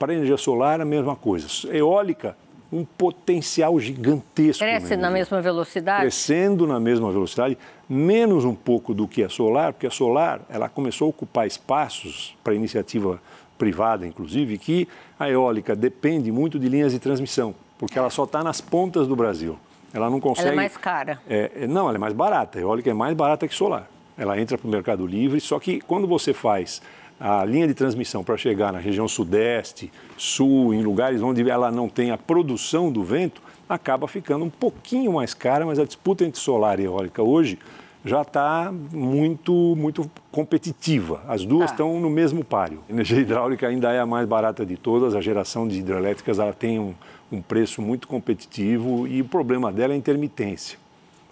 para 0.00 0.10
a 0.10 0.16
energia 0.16 0.36
solar, 0.36 0.80
a 0.80 0.84
mesma 0.84 1.14
coisa. 1.14 1.46
Eólica, 1.72 2.36
um 2.72 2.84
potencial 2.84 3.78
gigantesco. 3.80 4.62
Cresce 4.62 4.96
na 4.96 5.10
mesma 5.10 5.40
velocidade? 5.40 6.02
Crescendo 6.02 6.66
na 6.66 6.78
mesma 6.78 7.10
velocidade, 7.10 7.56
menos 7.88 8.44
um 8.44 8.54
pouco 8.54 8.92
do 8.92 9.08
que 9.08 9.22
a 9.22 9.28
solar, 9.28 9.72
porque 9.72 9.86
a 9.86 9.90
solar 9.90 10.40
ela 10.48 10.68
começou 10.68 11.06
a 11.06 11.10
ocupar 11.10 11.46
espaços 11.46 12.36
para 12.44 12.54
iniciativa 12.54 13.20
privada, 13.56 14.06
inclusive, 14.06 14.58
que 14.58 14.86
a 15.18 15.28
eólica 15.28 15.74
depende 15.74 16.30
muito 16.30 16.58
de 16.58 16.68
linhas 16.68 16.92
de 16.92 16.98
transmissão, 16.98 17.54
porque 17.78 17.98
ela 17.98 18.10
só 18.10 18.24
está 18.24 18.44
nas 18.44 18.60
pontas 18.60 19.08
do 19.08 19.16
Brasil. 19.16 19.58
Ela 19.92 20.10
não 20.10 20.20
consegue. 20.20 20.48
Ela 20.48 20.52
é 20.52 20.56
mais 20.56 20.76
cara? 20.76 21.18
É, 21.28 21.50
é, 21.62 21.66
não, 21.66 21.88
ela 21.88 21.96
é 21.96 21.98
mais 21.98 22.12
barata. 22.12 22.58
A 22.58 22.62
eólica 22.62 22.90
é 22.90 22.94
mais 22.94 23.16
barata 23.16 23.48
que 23.48 23.54
solar. 23.54 23.88
Ela 24.16 24.38
entra 24.38 24.58
para 24.58 24.66
o 24.66 24.70
mercado 24.70 25.06
livre, 25.06 25.40
só 25.40 25.58
que 25.58 25.80
quando 25.80 26.06
você 26.06 26.34
faz 26.34 26.82
a 27.20 27.44
linha 27.44 27.66
de 27.66 27.74
transmissão 27.74 28.22
para 28.22 28.36
chegar 28.36 28.72
na 28.72 28.78
região 28.78 29.08
sudeste, 29.08 29.90
sul, 30.16 30.72
em 30.72 30.82
lugares 30.82 31.22
onde 31.22 31.48
ela 31.48 31.70
não 31.70 31.88
tem 31.88 32.10
a 32.10 32.18
produção 32.18 32.90
do 32.90 33.02
vento, 33.02 33.42
acaba 33.68 34.06
ficando 34.06 34.44
um 34.44 34.50
pouquinho 34.50 35.12
mais 35.12 35.34
cara, 35.34 35.66
mas 35.66 35.78
a 35.78 35.84
disputa 35.84 36.24
entre 36.24 36.40
solar 36.40 36.80
e 36.80 36.84
eólica 36.84 37.22
hoje 37.22 37.58
já 38.04 38.22
está 38.22 38.72
muito, 38.92 39.52
muito 39.76 40.10
competitiva. 40.30 41.22
As 41.26 41.44
duas 41.44 41.70
ah. 41.70 41.72
estão 41.72 42.00
no 42.00 42.08
mesmo 42.08 42.44
páreo. 42.44 42.80
A 42.88 42.92
energia 42.92 43.18
hidráulica 43.18 43.66
ainda 43.66 43.92
é 43.92 44.00
a 44.00 44.06
mais 44.06 44.26
barata 44.26 44.64
de 44.64 44.76
todas, 44.76 45.14
a 45.14 45.20
geração 45.20 45.66
de 45.66 45.78
hidrelétricas 45.78 46.38
ela 46.38 46.52
tem 46.52 46.78
um, 46.78 46.94
um 47.30 47.42
preço 47.42 47.82
muito 47.82 48.06
competitivo 48.06 49.06
e 49.06 49.20
o 49.20 49.24
problema 49.24 49.72
dela 49.72 49.92
é 49.92 49.96
a 49.96 49.98
intermitência. 49.98 50.78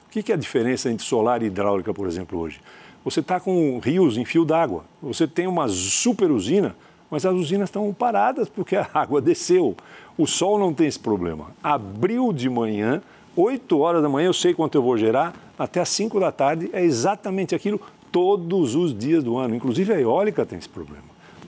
O 0.07 0.11
que 0.11 0.33
é 0.33 0.35
a 0.35 0.39
diferença 0.39 0.91
entre 0.91 1.05
solar 1.05 1.43
e 1.43 1.47
hidráulica, 1.47 1.93
por 1.95 2.07
exemplo, 2.07 2.39
hoje? 2.39 2.61
Você 3.07 3.21
está 3.21 3.39
com 3.39 3.79
rios 3.79 4.17
em 4.17 4.25
fio 4.25 4.45
d'água. 4.45 4.85
Você 5.01 5.29
tem 5.29 5.47
uma 5.47 5.69
super 5.69 6.29
usina, 6.29 6.75
mas 7.09 7.25
as 7.25 7.33
usinas 7.33 7.69
estão 7.69 7.95
paradas 7.95 8.49
porque 8.49 8.75
a 8.75 8.85
água 8.93 9.21
desceu. 9.21 9.77
O 10.19 10.27
sol 10.27 10.59
não 10.59 10.75
tem 10.75 10.89
esse 10.89 10.99
problema. 10.99 11.53
Abriu 11.63 12.33
de 12.33 12.51
manhã, 12.51 13.01
8 13.37 13.79
horas 13.79 14.03
da 14.03 14.09
manhã, 14.09 14.27
eu 14.27 14.33
sei 14.33 14.53
quanto 14.53 14.75
eu 14.75 14.83
vou 14.83 14.99
gerar, 14.99 15.37
até 15.57 15.79
as 15.79 15.89
5 15.91 16.19
da 16.19 16.33
tarde 16.33 16.69
é 16.73 16.83
exatamente 16.83 17.55
aquilo 17.55 17.81
todos 18.11 18.75
os 18.75 18.93
dias 18.93 19.23
do 19.23 19.37
ano. 19.37 19.55
Inclusive 19.55 19.93
a 19.93 20.01
eólica 20.01 20.45
tem 20.45 20.59
esse 20.59 20.69
problema. 20.69 21.05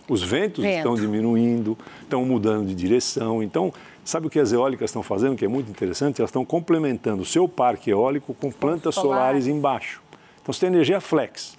Os 0.09 0.23
ventos 0.23 0.63
Vento. 0.63 0.77
estão 0.77 0.95
diminuindo, 0.95 1.77
estão 2.03 2.25
mudando 2.25 2.69
de 2.69 2.75
direção. 2.77 3.43
Então, 3.43 3.73
sabe 4.05 4.29
o 4.29 4.31
que 4.31 4.39
as 4.39 4.53
eólicas 4.53 4.91
estão 4.91 5.03
fazendo, 5.03 5.35
que 5.35 5.45
é 5.45 5.49
muito 5.49 5.69
interessante? 5.69 6.21
Elas 6.21 6.31
estão 6.31 6.45
complementando 6.45 7.23
o 7.23 7.27
seu 7.27 7.49
parque 7.49 7.91
eólico 7.91 8.33
com 8.33 8.49
plantas 8.53 8.95
solares 8.95 9.49
embaixo. 9.49 10.07
Então 10.49 10.55
você 10.55 10.61
tem 10.61 10.75
energia 10.75 10.99
flex. 10.99 11.59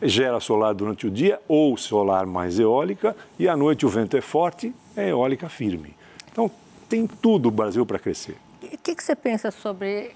gera 0.00 0.38
solar 0.38 0.72
durante 0.72 1.04
o 1.04 1.10
dia 1.10 1.40
ou 1.48 1.76
solar 1.76 2.26
mais 2.26 2.60
eólica 2.60 3.16
e 3.36 3.48
à 3.48 3.56
noite 3.56 3.84
o 3.84 3.88
vento 3.88 4.16
é 4.16 4.20
forte, 4.20 4.72
é 4.96 5.08
eólica 5.08 5.48
firme. 5.48 5.96
Então 6.30 6.48
tem 6.88 7.08
tudo 7.08 7.48
o 7.48 7.50
Brasil 7.50 7.84
para 7.84 7.98
crescer. 7.98 8.36
E 8.62 8.66
o 8.66 8.78
que, 8.78 8.94
que, 8.94 9.02
você 9.02 9.16
pensa 9.16 9.50
sobre 9.50 10.12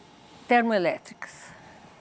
termoelétricas? 0.46 1.46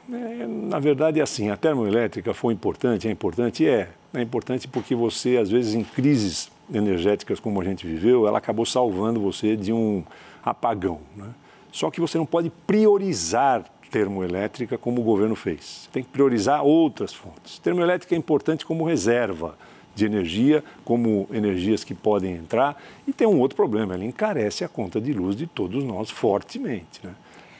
É, 0.08 0.46
na 0.46 0.78
verdade 0.78 1.20
é 1.20 1.24
assim, 1.24 1.50
a 1.50 1.58
termoelétrica 1.58 2.32
foi 2.32 2.54
importante, 2.54 3.08
é 3.08 3.12
importante, 3.12 3.68
é. 3.68 3.90
É 4.14 4.22
importante 4.22 4.68
porque 4.68 4.94
você, 4.94 5.38
às 5.38 5.50
vezes, 5.50 5.74
em 5.74 5.84
crises 5.84 6.52
energéticas 6.72 7.40
como 7.40 7.60
a 7.60 7.64
gente 7.64 7.88
viveu, 7.88 8.28
ela 8.28 8.38
acabou 8.38 8.68
salvando 8.68 9.20
você 9.20 9.56
de 9.56 9.74
um 9.74 10.04
apagão. 10.46 11.00
Né? 11.16 11.30
Só 11.72 11.90
que 11.90 12.00
você 12.00 12.20
não 12.20 12.26
pode 12.28 12.52
priorizar 12.68 13.66
termoelétrica 13.94 14.76
como 14.76 15.02
o 15.02 15.04
governo 15.04 15.36
fez. 15.36 15.88
Tem 15.94 16.02
que 16.02 16.10
priorizar 16.10 16.64
outras 16.64 17.14
fontes. 17.14 17.60
Termoelétrica 17.60 18.16
é 18.16 18.18
importante 18.18 18.66
como 18.66 18.84
reserva 18.84 19.56
de 19.94 20.04
energia, 20.04 20.64
como 20.84 21.30
energias 21.32 21.84
que 21.84 21.94
podem 21.94 22.34
entrar. 22.34 22.82
E 23.08 23.14
tem 23.14 23.28
um 23.28 23.40
outro 23.40 23.56
problema, 23.56 23.94
ela 23.94 24.04
encarece 24.04 24.66
a 24.66 24.68
conta 24.68 25.00
de 25.00 25.14
luz 25.14 25.36
de 25.36 25.46
todos 25.46 25.84
nós 25.84 26.10
fortemente. 26.10 27.02
Né? 27.04 27.14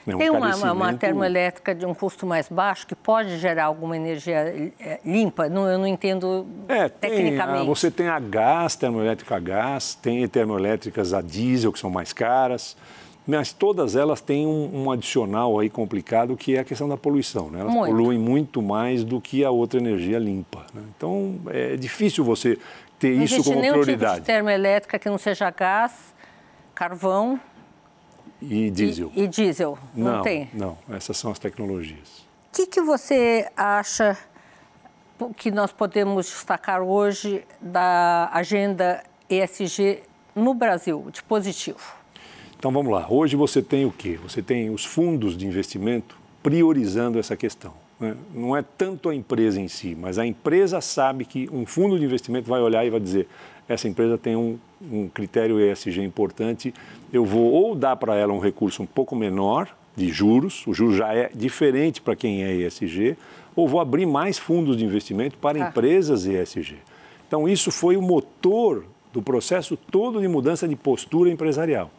É 0.08 0.16
um 0.16 0.18
tem 0.18 0.30
uma, 0.32 0.72
uma, 0.74 0.94
termoelétrica 0.96 1.76
de 1.76 1.86
um 1.86 1.94
custo 1.94 2.26
mais 2.26 2.50
baixo 2.50 2.88
que 2.88 2.96
pode 2.96 3.38
gerar 3.38 3.66
alguma 3.66 3.96
energia 3.96 4.74
eh, 4.80 5.00
limpa? 5.06 5.48
Não, 5.48 5.70
eu 5.70 5.78
não 5.78 5.86
entendo 5.86 6.48
é, 6.68 6.90
tecnicamente. 6.90 7.60
Tem, 7.60 7.68
você 7.68 7.92
tem 7.92 8.08
a 8.08 8.20
gás, 8.20 8.76
termoelétrica 8.76 9.36
a 9.36 9.40
gás, 9.40 9.94
tem 9.94 10.28
termoelétricas 10.28 11.14
a 11.14 11.22
diesel, 11.22 11.72
que 11.72 11.78
são 11.78 11.92
mais 11.92 12.12
caras 12.12 12.76
mas 13.26 13.54
todas 13.54 13.96
elas 13.96 14.22
têm 14.22 14.46
um, 14.46 14.84
um, 14.84 14.92
adicional 14.92 15.60
aí 15.60 15.70
complicado 15.70 16.36
que 16.36 16.56
é 16.56 16.60
a 16.60 16.64
questão 16.64 16.90
da 16.90 16.98
poluição. 16.98 17.50
Né? 17.50 17.62
Elas 17.62 17.74
muito. 17.74 17.92
poluem 17.92 18.20
muito 18.20 18.62
mais 18.62 19.04
do 19.04 19.22
que 19.22 19.44
a 19.44 19.50
outra 19.50 19.80
energia 19.80 20.20
limpa. 20.20 20.66
Né? 20.74 20.82
Então 20.96 21.40
é 21.48 21.76
difícil 21.78 22.24
você 22.24 22.58
ter 23.00 23.16
não 23.16 23.24
isso 23.24 23.44
como 23.44 23.62
nenhum 23.62 23.74
prioridade. 23.74 24.16
Tipo 24.16 24.22
de 24.22 24.26
termoelétrica 24.26 25.00
que 25.00 25.10
não 25.10 25.18
seja 25.18 25.50
gás, 25.50 26.14
carvão 26.76 27.40
e 28.42 28.70
diesel. 28.70 29.12
E, 29.16 29.24
e 29.24 29.28
diesel, 29.28 29.78
não, 29.96 30.18
não, 30.18 30.22
tem? 30.22 30.50
Não, 30.54 30.78
essas 30.90 31.18
são 31.18 31.32
as 31.32 31.40
tecnologias. 31.40 32.24
O 32.52 32.56
que, 32.56 32.68
que 32.68 32.82
você 32.82 33.50
acha 33.56 34.18
que 35.38 35.50
nós 35.50 35.72
podemos 35.72 36.26
destacar 36.26 36.82
hoje 36.82 37.44
da 37.62 38.30
agenda 38.34 39.02
ESG 39.30 40.04
no 40.36 40.54
Brasil, 40.54 41.08
de 41.12 41.24
positivo? 41.24 42.03
Então 42.64 42.72
vamos 42.72 42.94
lá. 42.94 43.06
Hoje 43.10 43.36
você 43.36 43.62
tem 43.62 43.86
o 43.86 43.92
quê? 43.92 44.18
Você 44.24 44.42
tem 44.42 44.70
os 44.70 44.86
fundos 44.86 45.36
de 45.36 45.46
investimento 45.46 46.16
priorizando 46.42 47.20
essa 47.20 47.36
questão. 47.36 47.74
Né? 48.00 48.16
Não 48.34 48.56
é 48.56 48.62
tanto 48.62 49.10
a 49.10 49.14
empresa 49.14 49.60
em 49.60 49.68
si, 49.68 49.98
mas 50.00 50.18
a 50.18 50.26
empresa 50.26 50.80
sabe 50.80 51.26
que 51.26 51.50
um 51.52 51.66
fundo 51.66 52.00
de 52.00 52.06
investimento 52.06 52.50
vai 52.50 52.62
olhar 52.62 52.86
e 52.86 52.90
vai 52.90 53.02
dizer: 53.02 53.28
essa 53.68 53.86
empresa 53.90 54.18
tem 54.18 54.38
um, 54.38 54.58
um 54.82 55.10
critério 55.10 55.60
ESG 55.60 56.02
importante, 56.04 56.74
eu 57.12 57.26
vou 57.26 57.52
ou 57.52 57.76
dar 57.76 57.98
para 57.98 58.16
ela 58.16 58.32
um 58.32 58.40
recurso 58.40 58.82
um 58.82 58.86
pouco 58.86 59.14
menor 59.14 59.68
de 59.94 60.08
juros, 60.08 60.66
o 60.66 60.74
juro 60.74 60.96
já 60.96 61.14
é 61.14 61.30
diferente 61.36 62.00
para 62.00 62.16
quem 62.16 62.46
é 62.46 62.56
ESG, 62.56 63.18
ou 63.58 63.68
vou 63.68 63.82
abrir 63.82 64.06
mais 64.06 64.38
fundos 64.38 64.78
de 64.78 64.86
investimento 64.86 65.38
para 65.38 65.62
ah. 65.62 65.68
empresas 65.68 66.26
ESG. 66.26 66.78
Então, 67.28 67.46
isso 67.46 67.74
foi 67.74 67.98
o 67.98 68.02
motor 68.02 68.86
do 69.12 69.22
processo 69.22 69.76
todo 69.76 70.22
de 70.22 70.30
mudança 70.30 70.66
de 70.66 70.78
postura 70.78 71.30
empresarial 71.30 71.92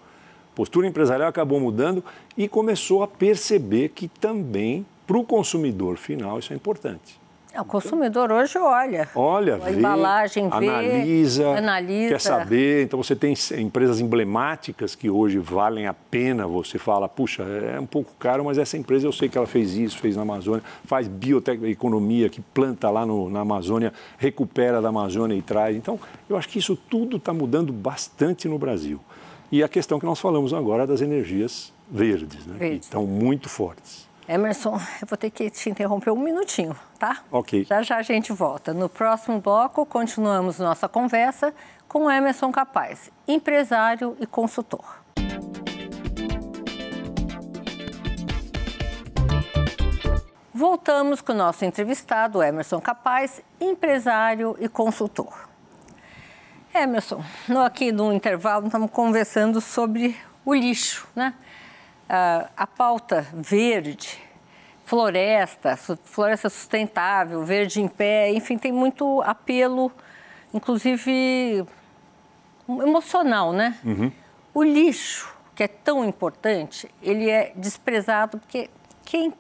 postura 0.55 0.87
empresarial 0.87 1.29
acabou 1.29 1.61
mudando 1.61 2.05
e 2.37 2.49
começou 2.49 3.03
a 3.03 3.09
perceber 3.09 3.91
que 3.91 4.09
também 4.09 4.87
para 5.07 5.19
o 5.19 5.25
consumidor 5.25 5.97
final 5.97 6.39
isso 6.39 6.53
é 6.53 6.57
importante. 6.57 7.25
É, 7.55 7.61
o 7.61 7.65
consumidor 7.65 8.33
hoje 8.33 8.59
olha. 8.59 9.09
Olha, 9.15 9.55
a 9.55 9.59
vê, 9.59 9.77
embalagem 9.79 10.49
vê, 10.49 10.57
analisa, 10.57 11.57
analisa, 11.57 12.09
quer 12.09 12.21
saber. 12.21 12.83
Então 12.83 13.01
você 13.01 13.15
tem 13.15 13.33
empresas 13.57 14.01
emblemáticas 14.01 14.97
que 14.97 15.09
hoje 15.09 15.39
valem 15.39 15.87
a 15.87 15.95
pena. 15.95 16.49
Você 16.49 16.79
fala, 16.81 17.09
puxa, 17.09 17.45
é 17.45 17.79
um 17.79 17.87
pouco 17.87 18.13
caro, 18.19 18.45
mas 18.45 18.59
essa 18.59 18.77
empresa 18.77 19.07
eu 19.07 19.13
sei 19.13 19.29
que 19.29 19.39
ela 19.39 19.47
fez 19.47 19.77
isso, 19.77 19.99
fez 19.99 20.17
na 20.17 20.23
Amazônia, 20.23 20.65
faz 20.85 21.07
bioeconomia, 21.07 22.29
que 22.29 22.41
planta 22.41 22.91
lá 22.91 23.07
no, 23.07 23.31
na 23.31 23.43
Amazônia, 23.43 23.93
recupera 24.19 24.83
da 24.83 24.89
Amazônia 24.89 25.37
e 25.37 25.43
traz. 25.43 25.77
Então 25.77 26.01
eu 26.29 26.37
acho 26.37 26.49
que 26.49 26.59
isso 26.59 26.75
tudo 26.75 27.19
está 27.19 27.33
mudando 27.33 27.73
bastante 27.73 28.49
no 28.49 28.59
Brasil. 28.59 28.99
E 29.55 29.63
a 29.63 29.69
questão 29.69 30.01
que 30.01 30.05
nós 30.05 30.19
falamos 30.19 30.53
agora 30.53 30.85
das 30.85 31.01
energias 31.01 31.73
verdes, 31.89 32.45
né, 32.45 32.57
verdes. 32.59 32.79
que 32.79 32.85
estão 32.87 33.07
muito 33.07 33.49
fortes. 33.49 34.09
Emerson, 34.29 34.81
eu 35.01 35.07
vou 35.07 35.17
ter 35.17 35.31
que 35.31 35.49
te 35.49 35.71
interromper 35.71 36.11
um 36.11 36.19
minutinho, 36.19 36.75
tá? 36.99 37.23
Ok. 37.31 37.63
Já 37.63 37.81
já 37.81 37.99
a 37.99 38.03
gente 38.03 38.33
volta. 38.33 38.75
No 38.75 38.89
próximo 38.89 39.41
bloco, 39.41 39.87
continuamos 39.87 40.59
nossa 40.59 40.89
conversa 40.89 41.55
com 41.87 42.11
Emerson 42.11 42.51
Capaz, 42.51 43.13
empresário 43.29 44.17
e 44.19 44.27
consultor. 44.27 44.85
Voltamos 50.53 51.21
com 51.21 51.31
o 51.31 51.37
nosso 51.37 51.65
entrevistado, 51.65 52.43
Emerson 52.43 52.81
Capaz, 52.81 53.41
empresário 53.61 54.57
e 54.59 54.69
consultor. 54.69 55.54
Emerson, 56.75 57.23
aqui 57.65 57.93
no 57.93 58.13
intervalo 58.13 58.67
estamos 58.67 58.91
conversando 58.91 59.61
sobre 59.61 60.17
o 60.45 60.53
lixo, 60.53 61.07
né? 61.15 61.33
Ah, 62.09 62.49
a 62.57 62.67
pauta 62.67 63.25
verde, 63.33 64.21
floresta, 64.85 65.77
floresta 65.77 66.51
sustentável, 66.51 67.45
verde 67.45 67.81
em 67.81 67.87
pé, 67.87 68.33
enfim, 68.33 68.59
tem 68.59 68.73
muito 68.73 69.23
apelo, 69.23 69.93
inclusive 70.53 71.65
emocional, 72.69 73.53
né? 73.53 73.79
Uhum. 73.85 74.11
O 74.53 74.65
lixo, 74.65 75.33
que 75.55 75.63
é 75.63 75.69
tão 75.69 76.05
importante, 76.05 76.91
ele 77.01 77.31
é 77.31 77.53
desprezado 77.55 78.39
porque 78.39 78.69
quem 79.05 79.33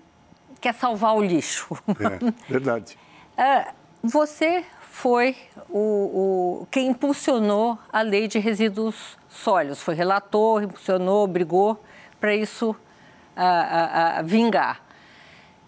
quer 0.60 0.72
salvar 0.72 1.16
o 1.16 1.20
lixo? 1.20 1.76
É, 1.88 2.52
verdade. 2.52 2.96
Ah, 3.36 3.72
você 4.04 4.64
foi 4.94 5.34
o, 5.68 6.62
o, 6.62 6.66
quem 6.70 6.86
impulsionou 6.86 7.76
a 7.92 8.00
lei 8.00 8.28
de 8.28 8.38
resíduos 8.38 9.18
sólidos. 9.28 9.82
Foi 9.82 9.92
relator, 9.92 10.62
impulsionou, 10.62 11.26
brigou 11.26 11.82
para 12.20 12.34
isso 12.34 12.76
a, 13.34 13.44
a, 13.44 14.18
a 14.20 14.22
vingar. 14.22 14.80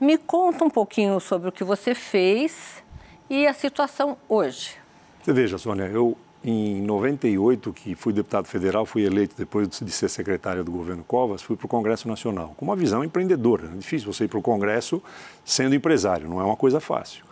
Me 0.00 0.16
conta 0.16 0.64
um 0.64 0.70
pouquinho 0.70 1.18
sobre 1.18 1.48
o 1.48 1.52
que 1.52 1.64
você 1.64 1.92
fez 1.92 2.84
e 3.28 3.48
a 3.48 3.52
situação 3.52 4.16
hoje. 4.28 4.76
Você 5.20 5.32
veja, 5.32 5.58
Sônia, 5.58 5.86
eu 5.86 6.16
em 6.44 6.80
98, 6.82 7.72
que 7.72 7.96
fui 7.96 8.12
deputado 8.12 8.46
federal, 8.46 8.86
fui 8.86 9.04
eleito 9.04 9.34
depois 9.36 9.68
de 9.68 9.90
ser 9.90 10.08
secretário 10.08 10.62
do 10.62 10.70
governo 10.70 11.02
Covas, 11.02 11.42
fui 11.42 11.56
para 11.56 11.66
o 11.66 11.68
Congresso 11.68 12.06
Nacional, 12.06 12.54
com 12.56 12.64
uma 12.64 12.76
visão 12.76 13.02
empreendedora. 13.02 13.66
É 13.74 13.76
difícil 13.76 14.10
você 14.10 14.26
ir 14.26 14.28
para 14.28 14.38
o 14.38 14.42
Congresso 14.42 15.02
sendo 15.44 15.74
empresário, 15.74 16.28
não 16.28 16.40
é 16.40 16.44
uma 16.44 16.56
coisa 16.56 16.78
fácil. 16.78 17.26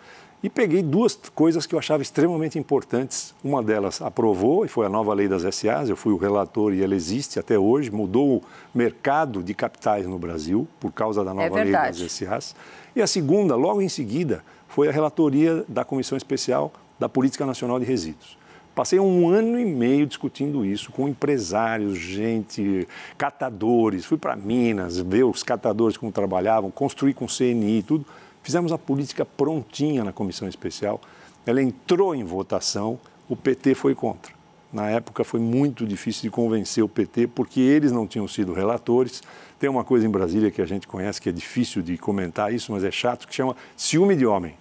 E 0.44 0.50
peguei 0.50 0.82
duas 0.82 1.18
coisas 1.34 1.64
que 1.64 1.74
eu 1.74 1.78
achava 1.78 2.02
extremamente 2.02 2.58
importantes. 2.58 3.34
Uma 3.42 3.62
delas 3.62 4.02
aprovou, 4.02 4.66
e 4.66 4.68
foi 4.68 4.84
a 4.84 4.90
nova 4.90 5.14
lei 5.14 5.26
das 5.26 5.42
SAs, 5.54 5.88
eu 5.88 5.96
fui 5.96 6.12
o 6.12 6.18
relator 6.18 6.74
e 6.74 6.82
ela 6.82 6.94
existe 6.94 7.38
até 7.38 7.58
hoje, 7.58 7.90
mudou 7.90 8.36
o 8.36 8.42
mercado 8.74 9.42
de 9.42 9.54
capitais 9.54 10.06
no 10.06 10.18
Brasil 10.18 10.68
por 10.78 10.92
causa 10.92 11.24
da 11.24 11.32
nova 11.32 11.58
é 11.58 11.64
lei 11.64 11.72
das 11.72 11.96
SAs. 11.96 12.54
E 12.94 13.00
a 13.00 13.06
segunda, 13.06 13.56
logo 13.56 13.80
em 13.80 13.88
seguida, 13.88 14.44
foi 14.68 14.86
a 14.86 14.92
relatoria 14.92 15.64
da 15.66 15.82
Comissão 15.82 16.14
Especial 16.14 16.70
da 17.00 17.08
Política 17.08 17.46
Nacional 17.46 17.80
de 17.80 17.86
Resíduos. 17.86 18.36
Passei 18.74 19.00
um 19.00 19.30
ano 19.30 19.58
e 19.58 19.64
meio 19.64 20.06
discutindo 20.06 20.62
isso 20.62 20.92
com 20.92 21.08
empresários, 21.08 21.96
gente, 21.96 22.86
catadores. 23.16 24.04
Fui 24.04 24.18
para 24.18 24.36
Minas 24.36 24.98
ver 24.98 25.24
os 25.24 25.42
catadores 25.42 25.96
como 25.96 26.12
trabalhavam, 26.12 26.70
construí 26.70 27.14
com 27.14 27.26
CNI 27.26 27.78
e 27.78 27.82
tudo 27.82 28.04
Fizemos 28.44 28.72
a 28.72 28.78
política 28.78 29.24
prontinha 29.24 30.04
na 30.04 30.12
comissão 30.12 30.46
especial, 30.46 31.00
ela 31.46 31.62
entrou 31.62 32.14
em 32.14 32.22
votação, 32.22 33.00
o 33.26 33.34
PT 33.34 33.74
foi 33.74 33.94
contra. 33.94 34.34
Na 34.70 34.90
época 34.90 35.24
foi 35.24 35.40
muito 35.40 35.86
difícil 35.86 36.22
de 36.22 36.30
convencer 36.30 36.84
o 36.84 36.88
PT, 36.88 37.28
porque 37.28 37.58
eles 37.58 37.90
não 37.90 38.06
tinham 38.06 38.28
sido 38.28 38.52
relatores. 38.52 39.22
Tem 39.58 39.70
uma 39.70 39.82
coisa 39.82 40.06
em 40.06 40.10
Brasília 40.10 40.50
que 40.50 40.60
a 40.60 40.66
gente 40.66 40.86
conhece 40.86 41.22
que 41.22 41.30
é 41.30 41.32
difícil 41.32 41.80
de 41.80 41.96
comentar 41.96 42.52
isso, 42.52 42.70
mas 42.70 42.84
é 42.84 42.90
chato, 42.90 43.26
que 43.26 43.34
chama 43.34 43.56
ciúme 43.76 44.14
de 44.14 44.26
homem. 44.26 44.54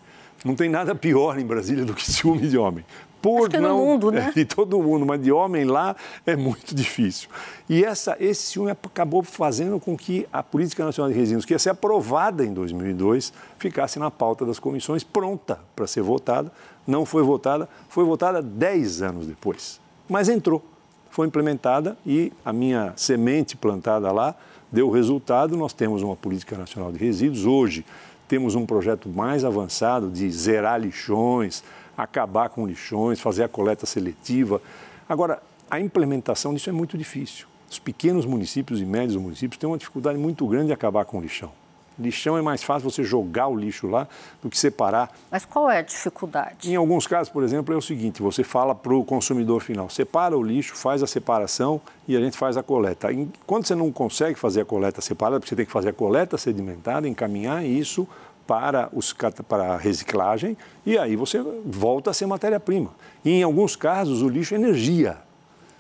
Não 0.46 0.56
tem 0.56 0.70
nada 0.70 0.96
pior 0.96 1.38
em 1.38 1.46
Brasília 1.46 1.84
do 1.84 1.94
que 1.94 2.10
ciúme 2.10 2.48
de 2.48 2.58
homem 2.58 2.86
por 3.24 3.44
Acho 3.44 3.52
que 3.52 3.60
não, 3.60 3.78
mundo, 3.78 4.12
né? 4.12 4.28
É, 4.28 4.32
de 4.36 4.44
todo 4.44 4.78
mundo, 4.84 5.06
mas 5.06 5.24
de 5.24 5.32
homem 5.32 5.64
lá 5.64 5.96
é 6.26 6.36
muito 6.36 6.76
difícil. 6.76 7.30
E 7.70 7.82
essa, 7.82 8.18
esse 8.20 8.42
ciúme 8.42 8.72
acabou 8.72 9.24
fazendo 9.24 9.80
com 9.80 9.96
que 9.96 10.28
a 10.32 10.44
Política 10.44 10.84
Nacional 10.84 11.10
de 11.10 11.18
Resíduos, 11.18 11.46
que 11.46 11.54
ia 11.54 11.60
ser 11.60 11.70
aprovada 11.70 12.46
em 12.46 12.54
2002, 12.54 13.32
ficasse 13.58 13.98
na 13.98 14.12
pauta 14.12 14.46
das 14.46 14.60
comissões, 14.60 15.06
pronta 15.06 15.58
para 15.74 15.88
ser 15.88 16.02
votada. 16.02 16.52
Não 16.86 17.06
foi 17.06 17.24
votada, 17.24 17.70
foi 17.88 18.04
votada 18.04 18.42
10 18.42 19.02
anos 19.02 19.26
depois. 19.26 19.80
Mas 20.10 20.28
entrou, 20.28 20.62
foi 21.10 21.26
implementada 21.26 21.98
e 22.06 22.30
a 22.44 22.52
minha 22.52 22.92
semente 22.98 23.56
plantada 23.56 24.12
lá 24.12 24.36
deu 24.70 24.92
resultado. 24.92 25.56
Nós 25.56 25.72
temos 25.72 26.02
uma 26.02 26.18
Política 26.18 26.58
Nacional 26.58 26.92
de 26.92 26.98
Resíduos. 26.98 27.46
Hoje, 27.46 27.86
temos 28.28 28.56
um 28.56 28.66
projeto 28.66 29.08
mais 29.08 29.46
avançado 29.46 30.10
de 30.10 30.30
zerar 30.30 30.82
lixões, 30.82 31.64
acabar 31.98 32.50
com 32.50 32.66
lixões, 32.68 33.20
fazer 33.20 33.44
a 33.44 33.48
coleta 33.48 33.86
seletiva. 33.86 34.62
Agora, 35.08 35.42
a 35.70 35.80
implementação 35.80 36.54
disso 36.54 36.70
é 36.70 36.74
muito 36.74 36.98
difícil. 36.98 37.48
Os 37.70 37.80
pequenos 37.80 38.26
municípios 38.26 38.80
e 38.80 38.86
médios 38.86 39.16
municípios 39.16 39.58
têm 39.58 39.68
uma 39.68 39.78
dificuldade 39.78 40.18
muito 40.18 40.46
grande 40.48 40.68
de 40.68 40.74
acabar 40.74 41.06
com 41.06 41.18
o 41.18 41.22
lixão. 41.22 41.52
Lixão 41.98 42.38
é 42.38 42.42
mais 42.42 42.64
fácil 42.64 42.90
você 42.90 43.04
jogar 43.04 43.48
o 43.48 43.56
lixo 43.56 43.88
lá 43.88 44.08
do 44.42 44.50
que 44.50 44.58
separar. 44.58 45.12
Mas 45.30 45.46
qual 45.46 45.70
é 45.70 45.78
a 45.78 45.82
dificuldade? 45.82 46.72
Em 46.72 46.76
alguns 46.76 47.06
casos, 47.06 47.32
por 47.32 47.44
exemplo, 47.44 47.74
é 47.74 47.78
o 47.78 47.82
seguinte: 47.82 48.22
você 48.22 48.44
fala 48.44 48.74
para 48.74 48.94
o 48.94 49.04
consumidor 49.04 49.62
final, 49.62 49.90
separa 49.90 50.38
o 50.38 50.42
lixo, 50.42 50.76
faz 50.76 51.04
a 51.04 51.08
separação 51.08 51.80
e 52.08 52.18
a 52.18 52.20
gente 52.20 52.38
faz 52.38 52.58
a 52.58 52.64
coleta. 52.64 53.10
Quando 53.46 53.68
você 53.68 53.76
não 53.76 53.92
consegue 53.92 54.38
fazer 54.40 54.62
a 54.62 54.66
coleta 54.66 55.02
separada, 55.02 55.40
porque 55.40 55.50
você 55.50 55.56
tem 55.56 55.66
que 55.66 55.72
fazer 55.72 55.90
a 55.90 55.94
coleta 55.94 56.38
sedimentada, 56.38 57.08
encaminhar 57.08 57.64
isso 57.64 58.08
para, 58.48 58.90
os, 58.94 59.14
para 59.48 59.74
a 59.74 59.78
reciclagem 59.78 60.58
e 60.86 60.98
aí 60.98 61.16
você 61.16 61.44
volta 61.66 62.12
a 62.12 62.14
ser 62.14 62.26
matéria-prima. 62.26 62.92
E 63.24 63.32
em 63.32 63.44
alguns 63.44 63.76
casos, 63.76 64.22
o 64.22 64.30
lixo 64.30 64.54
é 64.54 64.58
energia. 64.58 65.18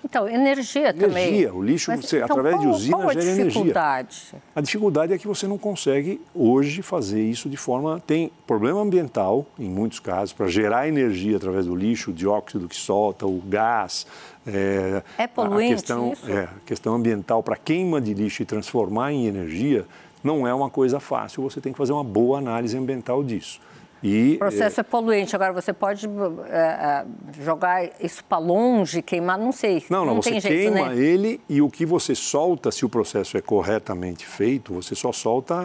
Então, 0.05 0.27
energia, 0.27 0.89
energia 0.89 0.93
também. 0.93 1.27
Energia, 1.27 1.53
o 1.53 1.63
lixo, 1.63 1.91
Mas, 1.91 2.01
você, 2.01 2.17
então, 2.17 2.25
através 2.25 2.55
qual, 2.55 2.65
de 2.65 2.75
usina, 2.75 2.97
qual 2.97 3.09
a 3.09 3.13
gera 3.13 3.43
dificuldade? 3.45 4.21
energia. 4.21 4.41
A 4.53 4.61
dificuldade 4.61 5.13
é 5.13 5.17
que 5.17 5.27
você 5.27 5.47
não 5.47 5.57
consegue 5.57 6.19
hoje 6.35 6.81
fazer 6.81 7.23
isso 7.23 7.49
de 7.49 7.55
forma. 7.55 8.01
Tem 8.05 8.29
problema 8.45 8.81
ambiental, 8.81 9.45
em 9.57 9.69
muitos 9.69 9.99
casos, 9.99 10.33
para 10.33 10.47
gerar 10.47 10.89
energia 10.89 11.37
através 11.37 11.67
do 11.67 11.75
lixo, 11.75 12.11
o 12.11 12.13
dióxido 12.13 12.67
que 12.67 12.75
solta, 12.75 13.25
o 13.25 13.41
gás. 13.47 14.05
É, 14.45 15.01
é 15.17 15.25
poluente 15.25 15.71
a 15.71 15.75
questão? 15.75 16.13
É, 16.27 16.39
a 16.39 16.49
questão 16.65 16.95
ambiental 16.95 17.41
para 17.41 17.55
queima 17.55 18.01
de 18.01 18.13
lixo 18.13 18.41
e 18.41 18.45
transformar 18.45 19.13
em 19.13 19.25
energia 19.25 19.85
não 20.23 20.47
é 20.47 20.53
uma 20.53 20.69
coisa 20.69 20.99
fácil, 20.99 21.43
você 21.43 21.59
tem 21.59 21.71
que 21.71 21.77
fazer 21.77 21.93
uma 21.93 22.03
boa 22.03 22.37
análise 22.37 22.77
ambiental 22.77 23.23
disso. 23.23 23.59
E, 24.03 24.35
o 24.35 24.39
processo 24.39 24.79
é, 24.79 24.81
é 24.81 24.83
poluente. 24.83 25.33
Agora, 25.33 25.53
você 25.53 25.71
pode 25.71 26.05
é, 26.49 27.05
jogar 27.41 27.89
isso 28.01 28.21
para 28.25 28.37
longe, 28.37 29.01
queimar, 29.01 29.39
não 29.39 29.53
sei. 29.53 29.85
Não, 29.89 30.05
não, 30.05 30.15
não 30.15 30.21
você 30.21 30.31
tem 30.31 30.41
queima 30.41 30.77
jeito, 30.77 30.95
né? 30.95 30.97
ele 30.97 31.39
e 31.47 31.61
o 31.61 31.69
que 31.69 31.85
você 31.85 32.13
solta, 32.13 32.69
se 32.69 32.83
o 32.83 32.89
processo 32.89 33.37
é 33.37 33.41
corretamente 33.41 34.25
feito, 34.25 34.73
você 34.73 34.93
só 34.93 35.13
solta 35.13 35.55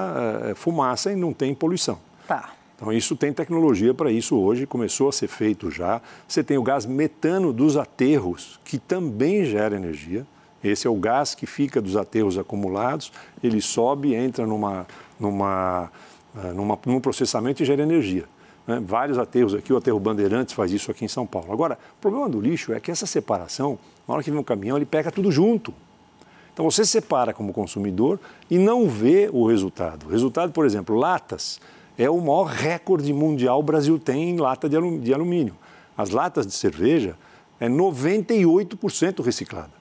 é, 0.50 0.54
fumaça 0.54 1.12
e 1.12 1.16
não 1.16 1.32
tem 1.32 1.52
poluição. 1.52 1.98
Tá. 2.28 2.50
Então, 2.76 2.92
isso 2.92 3.16
tem 3.16 3.32
tecnologia 3.32 3.92
para 3.92 4.12
isso 4.12 4.38
hoje, 4.38 4.64
começou 4.64 5.08
a 5.08 5.12
ser 5.12 5.26
feito 5.26 5.68
já. 5.68 6.00
Você 6.28 6.44
tem 6.44 6.56
o 6.56 6.62
gás 6.62 6.86
metano 6.86 7.52
dos 7.52 7.76
aterros, 7.76 8.60
que 8.64 8.78
também 8.78 9.44
gera 9.44 9.74
energia. 9.74 10.24
Esse 10.62 10.86
é 10.86 10.90
o 10.90 10.94
gás 10.96 11.34
que 11.34 11.46
fica 11.46 11.80
dos 11.80 11.96
aterros 11.96 12.36
acumulados, 12.36 13.12
ele 13.42 13.60
sobe, 13.60 14.14
entra 14.14 14.46
numa, 14.46 14.86
numa 15.18 15.90
é, 16.44 16.52
numa, 16.52 16.78
num 16.84 17.00
processamento 17.00 17.62
e 17.62 17.66
gera 17.66 17.82
energia. 17.82 18.24
Né? 18.66 18.80
Vários 18.84 19.18
aterros 19.18 19.54
aqui, 19.54 19.72
o 19.72 19.76
aterro 19.76 19.98
Bandeirantes 19.98 20.54
faz 20.54 20.70
isso 20.70 20.90
aqui 20.90 21.04
em 21.04 21.08
São 21.08 21.26
Paulo. 21.26 21.52
Agora, 21.52 21.78
o 21.96 22.00
problema 22.00 22.28
do 22.28 22.40
lixo 22.40 22.72
é 22.72 22.78
que 22.78 22.90
essa 22.90 23.06
separação, 23.06 23.78
na 24.06 24.14
hora 24.14 24.22
que 24.22 24.30
vem 24.30 24.38
um 24.38 24.44
caminhão, 24.44 24.76
ele 24.76 24.86
pega 24.86 25.10
tudo 25.10 25.32
junto. 25.32 25.72
Então 26.52 26.68
você 26.68 26.84
separa 26.84 27.32
como 27.32 27.52
consumidor 27.52 28.20
e 28.50 28.58
não 28.58 28.88
vê 28.88 29.30
o 29.32 29.46
resultado. 29.46 30.06
O 30.06 30.10
resultado, 30.10 30.52
por 30.52 30.66
exemplo, 30.66 30.96
latas 30.96 31.60
é 31.96 32.10
o 32.10 32.20
maior 32.20 32.44
recorde 32.44 33.12
mundial 33.12 33.60
o 33.60 33.62
Brasil 33.62 33.98
tem 33.98 34.30
em 34.30 34.36
lata 34.36 34.68
de 34.68 35.14
alumínio. 35.14 35.56
As 35.96 36.10
latas 36.10 36.46
de 36.46 36.52
cerveja 36.52 37.16
é 37.58 37.68
98% 37.68 39.24
reciclada. 39.24 39.77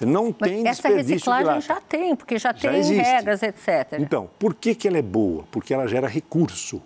Não 0.00 0.34
Mas 0.38 0.50
tem 0.50 0.66
essa 0.66 0.88
reciclagem 0.88 1.60
já 1.60 1.80
tem, 1.80 2.16
porque 2.16 2.38
já, 2.38 2.52
já 2.52 2.70
tem 2.70 2.80
existe. 2.80 3.02
regras, 3.02 3.42
etc. 3.42 3.98
Então, 3.98 4.30
por 4.38 4.54
que, 4.54 4.74
que 4.74 4.88
ela 4.88 4.98
é 4.98 5.02
boa? 5.02 5.44
Porque 5.50 5.74
ela 5.74 5.86
gera 5.86 6.08
recurso. 6.08 6.82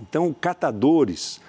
Então, 0.00 0.34
catadores 0.40 1.40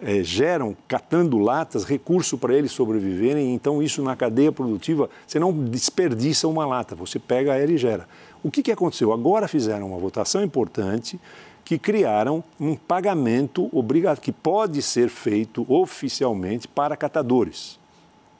é, 0.00 0.22
geram, 0.22 0.76
catando 0.88 1.38
latas, 1.38 1.84
recurso 1.84 2.38
para 2.38 2.54
eles 2.54 2.72
sobreviverem. 2.72 3.54
Então, 3.54 3.82
isso 3.82 4.02
na 4.02 4.16
cadeia 4.16 4.50
produtiva, 4.50 5.10
você 5.26 5.38
não 5.38 5.52
desperdiça 5.52 6.48
uma 6.48 6.64
lata, 6.64 6.94
você 6.94 7.18
pega 7.18 7.54
ela 7.54 7.72
e 7.72 7.76
gera. 7.76 8.08
O 8.42 8.50
que, 8.50 8.62
que 8.62 8.72
aconteceu? 8.72 9.12
Agora 9.12 9.46
fizeram 9.46 9.88
uma 9.88 9.98
votação 9.98 10.42
importante 10.42 11.20
que 11.64 11.78
criaram 11.78 12.42
um 12.58 12.74
pagamento 12.74 13.68
obrigado, 13.72 14.20
que 14.20 14.32
pode 14.32 14.82
ser 14.82 15.08
feito 15.08 15.64
oficialmente 15.68 16.66
para 16.66 16.96
catadores. 16.96 17.78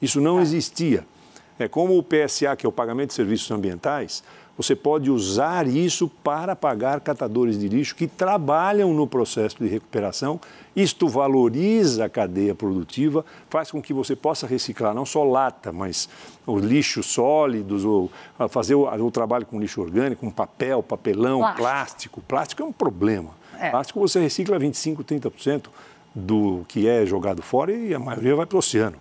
Isso 0.01 0.19
não 0.19 0.39
ah. 0.39 0.41
existia. 0.41 1.05
É 1.59 1.67
como 1.67 1.97
o 1.97 2.03
PSA, 2.03 2.55
que 2.55 2.65
é 2.65 2.69
o 2.69 2.71
pagamento 2.71 3.09
de 3.09 3.15
serviços 3.15 3.49
ambientais, 3.51 4.23
você 4.55 4.75
pode 4.75 5.09
usar 5.09 5.67
isso 5.67 6.07
para 6.07 6.55
pagar 6.55 7.01
catadores 7.01 7.57
de 7.57 7.67
lixo 7.67 7.95
que 7.95 8.05
trabalham 8.05 8.93
no 8.93 9.07
processo 9.07 9.57
de 9.57 9.67
recuperação. 9.67 10.39
Isto 10.75 11.07
valoriza 11.07 12.05
a 12.05 12.09
cadeia 12.09 12.53
produtiva, 12.53 13.25
faz 13.49 13.71
com 13.71 13.81
que 13.81 13.91
você 13.91 14.15
possa 14.15 14.45
reciclar 14.45 14.93
não 14.93 15.07
só 15.07 15.23
lata, 15.23 15.71
mas 15.71 16.07
os 16.45 16.63
lixos 16.63 17.07
sólidos, 17.07 17.83
ou 17.83 18.11
fazer 18.49 18.75
o, 18.75 18.85
o 18.85 19.11
trabalho 19.11 19.45
com 19.45 19.59
lixo 19.59 19.81
orgânico, 19.81 20.21
com 20.21 20.29
papel, 20.29 20.83
papelão, 20.83 21.39
plástico. 21.39 21.63
Plástico, 21.73 22.21
plástico 22.21 22.61
é 22.61 22.65
um 22.65 22.71
problema. 22.71 23.31
É. 23.59 23.71
Plástico 23.71 23.99
você 23.99 24.19
recicla 24.19 24.59
25%, 24.59 25.03
30% 25.03 25.65
do 26.13 26.63
que 26.67 26.87
é 26.87 27.05
jogado 27.05 27.41
fora 27.41 27.71
e 27.71 27.93
a 27.93 27.99
maioria 27.99 28.35
vai 28.35 28.45
para 28.45 28.55
o 28.55 28.59
oceano. 28.59 28.97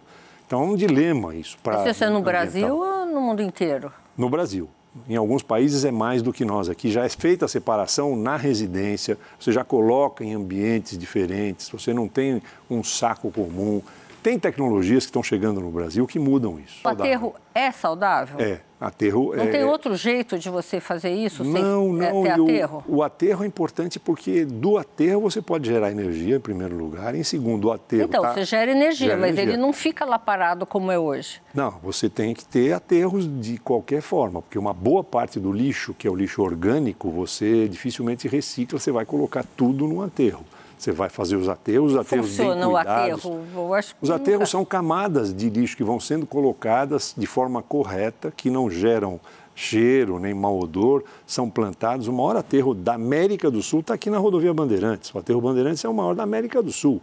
Então 0.46 0.62
é 0.62 0.66
um 0.66 0.76
dilema 0.76 1.35
isso. 1.35 1.57
Isso 1.88 2.05
é 2.05 2.11
no 2.11 2.20
Brasil 2.20 2.76
ou 2.78 3.07
no 3.07 3.20
mundo 3.20 3.42
inteiro? 3.42 3.92
No 4.16 4.28
Brasil. 4.28 4.68
Em 5.09 5.16
alguns 5.16 5.42
países 5.42 5.87
é 5.87 5.90
mais 5.90 6.20
do 6.20 6.33
que 6.33 6.44
nós 6.44 6.68
aqui. 6.68 6.90
Já 6.90 7.05
é 7.05 7.09
feita 7.09 7.46
a 7.46 7.48
separação 7.48 8.14
na 8.14 8.37
residência, 8.37 9.16
você 9.40 9.50
já 9.50 9.64
coloca 9.64 10.22
em 10.22 10.35
ambientes 10.35 10.98
diferentes, 10.98 11.70
você 11.70 11.94
não 11.94 12.07
tem 12.07 12.42
um 12.70 12.85
saco 12.85 13.31
comum. 13.31 13.81
Tem 14.22 14.38
tecnologias 14.38 15.04
que 15.04 15.11
estão 15.11 15.22
chegando 15.22 15.61
no 15.61 15.70
Brasil 15.70 16.06
que 16.06 16.18
mudam 16.18 16.61
isso. 16.61 16.80
O 16.85 16.88
aterro 16.88 17.35
é 17.52 17.72
saudável? 17.72 18.38
É. 18.38 18.61
Aterro 18.80 19.35
não 19.37 19.44
é... 19.44 19.50
tem 19.50 19.64
outro 19.64 19.94
jeito 19.94 20.37
de 20.37 20.50
você 20.50 20.80
fazer 20.80 21.11
isso 21.11 21.44
não, 21.44 21.52
sem 21.52 21.62
não, 21.62 22.22
ter 22.22 22.30
aterro? 22.30 22.85
O, 22.88 22.96
o, 22.96 23.02
aterro 23.02 23.44
é 23.44 23.46
importante 23.46 24.00
porque 24.00 24.44
do 24.44 24.76
aterro 24.76 25.20
você 25.20 25.40
pode 25.40 25.68
gerar 25.68 25.92
energia, 25.92 26.37
em 26.37 26.40
primeiro 26.40 26.76
lugar. 26.76 27.14
Em 27.14 27.22
segundo, 27.22 27.66
o 27.66 27.72
aterro. 27.72 28.04
Então, 28.04 28.22
tá... 28.22 28.35
você 28.35 28.44
gera 28.44 28.72
energia, 28.72 29.08
gera 29.08 29.20
mas 29.20 29.30
energia. 29.30 29.54
ele 29.54 29.62
não 29.62 29.72
fica 29.72 30.04
lá 30.04 30.18
parado 30.18 30.66
como 30.66 30.90
é 30.90 30.98
hoje. 30.98 31.40
Não, 31.54 31.70
você 31.82 32.08
tem 32.08 32.35
que 32.35 32.44
ter 32.44 32.72
aterros 32.72 33.28
de 33.40 33.56
qualquer 33.58 34.02
forma, 34.02 34.42
porque 34.42 34.58
uma 34.58 34.74
boa 34.74 35.04
parte 35.04 35.38
do 35.38 35.52
lixo, 35.52 35.94
que 35.94 36.08
é 36.08 36.11
o 36.11 36.16
lixo 36.16 36.42
orgânico, 36.42 37.08
você 37.08 37.68
dificilmente 37.68 38.26
recicla, 38.26 38.80
você 38.80 38.90
vai 38.90 39.04
colocar 39.04 39.44
tudo 39.56 39.87
no 39.87 40.02
aterro. 40.02 40.44
Você 40.82 40.90
vai 40.90 41.08
fazer 41.08 41.36
os 41.36 41.48
aterros, 41.48 41.92
os 41.92 41.98
aterros 41.98 42.26
Funciona 42.26 42.66
bem 42.66 42.74
cuidados. 42.74 43.24
o 43.24 43.72
aterro? 43.72 43.94
os 44.02 44.10
aterros 44.10 44.50
são 44.50 44.64
camadas 44.64 45.32
de 45.32 45.48
lixo 45.48 45.76
que 45.76 45.84
vão 45.84 46.00
sendo 46.00 46.26
colocadas 46.26 47.14
de 47.16 47.24
forma 47.24 47.62
correta, 47.62 48.32
que 48.36 48.50
não 48.50 48.68
geram 48.68 49.20
cheiro 49.54 50.18
nem 50.18 50.34
mau 50.34 50.58
odor, 50.58 51.04
são 51.24 51.48
plantados. 51.48 52.08
O 52.08 52.12
maior 52.12 52.34
aterro 52.34 52.74
da 52.74 52.94
América 52.94 53.48
do 53.48 53.62
Sul 53.62 53.78
está 53.78 53.94
aqui 53.94 54.10
na 54.10 54.18
rodovia 54.18 54.52
Bandeirantes. 54.52 55.14
O 55.14 55.18
aterro 55.18 55.40
Bandeirantes 55.40 55.84
é 55.84 55.88
o 55.88 55.94
maior 55.94 56.16
da 56.16 56.24
América 56.24 56.60
do 56.60 56.72
Sul. 56.72 57.00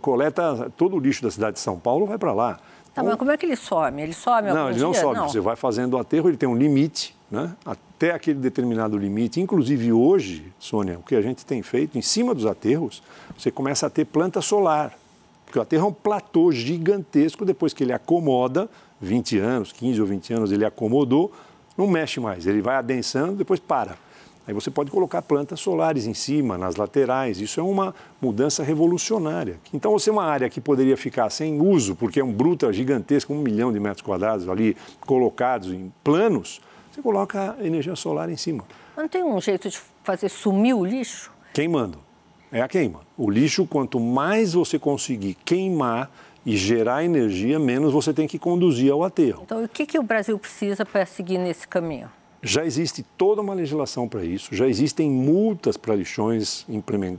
Coleta 0.00 0.72
todo 0.76 0.96
o 0.96 0.98
lixo 0.98 1.22
da 1.22 1.30
cidade 1.30 1.54
de 1.54 1.60
São 1.60 1.78
Paulo, 1.78 2.06
vai 2.06 2.18
para 2.18 2.32
lá. 2.32 2.58
Tá, 2.92 3.04
mas 3.04 3.14
como 3.14 3.30
é 3.30 3.36
que 3.36 3.46
ele 3.46 3.54
some? 3.54 4.02
Ele 4.02 4.12
some 4.12 4.48
Não, 4.48 4.70
ele 4.70 4.80
não 4.80 4.90
dia? 4.90 5.00
some. 5.00 5.14
Não. 5.14 5.28
Você 5.28 5.38
vai 5.38 5.54
fazendo 5.54 5.94
o 5.94 5.98
aterro, 5.98 6.28
ele 6.28 6.36
tem 6.36 6.48
um 6.48 6.56
limite, 6.56 7.14
né? 7.34 7.56
até 7.66 8.12
aquele 8.12 8.38
determinado 8.38 8.96
limite. 8.96 9.40
Inclusive 9.40 9.92
hoje, 9.92 10.52
Sônia, 10.58 10.98
o 10.98 11.02
que 11.02 11.16
a 11.16 11.20
gente 11.20 11.44
tem 11.44 11.62
feito, 11.62 11.98
em 11.98 12.02
cima 12.02 12.34
dos 12.34 12.46
aterros, 12.46 13.02
você 13.36 13.50
começa 13.50 13.86
a 13.86 13.90
ter 13.90 14.04
planta 14.04 14.40
solar. 14.40 14.96
Porque 15.44 15.58
o 15.58 15.62
aterro 15.62 15.86
é 15.86 15.88
um 15.88 15.92
platô 15.92 16.52
gigantesco, 16.52 17.44
depois 17.44 17.74
que 17.74 17.82
ele 17.82 17.92
acomoda, 17.92 18.70
20 19.00 19.38
anos, 19.38 19.72
15 19.72 20.00
ou 20.00 20.06
20 20.06 20.32
anos 20.32 20.52
ele 20.52 20.64
acomodou, 20.64 21.32
não 21.76 21.88
mexe 21.88 22.20
mais, 22.20 22.46
ele 22.46 22.62
vai 22.62 22.76
adensando, 22.76 23.34
depois 23.34 23.58
para. 23.58 23.98
Aí 24.46 24.52
você 24.52 24.70
pode 24.70 24.90
colocar 24.90 25.22
plantas 25.22 25.58
solares 25.58 26.06
em 26.06 26.12
cima, 26.12 26.58
nas 26.58 26.76
laterais. 26.76 27.40
Isso 27.40 27.58
é 27.60 27.62
uma 27.62 27.94
mudança 28.20 28.62
revolucionária. 28.62 29.58
Então, 29.72 29.90
você 29.92 30.10
é 30.10 30.12
uma 30.12 30.24
área 30.24 30.50
que 30.50 30.60
poderia 30.60 30.98
ficar 30.98 31.30
sem 31.30 31.60
uso, 31.60 31.96
porque 31.96 32.20
é 32.20 32.24
um 32.24 32.32
bruta 32.32 32.70
gigantesco, 32.70 33.32
um 33.32 33.38
milhão 33.38 33.72
de 33.72 33.80
metros 33.80 34.02
quadrados 34.02 34.46
ali 34.46 34.76
colocados 35.00 35.72
em 35.72 35.90
planos, 36.04 36.60
você 36.94 37.02
coloca 37.02 37.56
energia 37.60 37.96
solar 37.96 38.30
em 38.30 38.36
cima. 38.36 38.64
Não 38.96 39.08
tem 39.08 39.24
um 39.24 39.40
jeito 39.40 39.68
de 39.68 39.80
fazer 40.04 40.28
sumir 40.28 40.74
o 40.74 40.84
lixo? 40.84 41.32
Queimando. 41.52 41.98
É 42.52 42.62
a 42.62 42.68
queima. 42.68 43.00
O 43.18 43.28
lixo, 43.28 43.66
quanto 43.66 43.98
mais 43.98 44.52
você 44.52 44.78
conseguir 44.78 45.34
queimar 45.44 46.08
e 46.46 46.56
gerar 46.56 47.04
energia, 47.04 47.58
menos 47.58 47.92
você 47.92 48.12
tem 48.12 48.28
que 48.28 48.38
conduzir 48.38 48.92
ao 48.92 49.02
aterro. 49.02 49.42
Então, 49.44 49.64
o 49.64 49.68
que, 49.68 49.84
que 49.86 49.98
o 49.98 50.04
Brasil 50.04 50.38
precisa 50.38 50.84
para 50.84 51.04
seguir 51.04 51.38
nesse 51.38 51.66
caminho? 51.66 52.08
Já 52.40 52.64
existe 52.64 53.02
toda 53.16 53.40
uma 53.40 53.54
legislação 53.54 54.06
para 54.06 54.22
isso, 54.22 54.54
já 54.54 54.68
existem 54.68 55.10
multas 55.10 55.78
para 55.78 55.96
lixões 55.96 56.66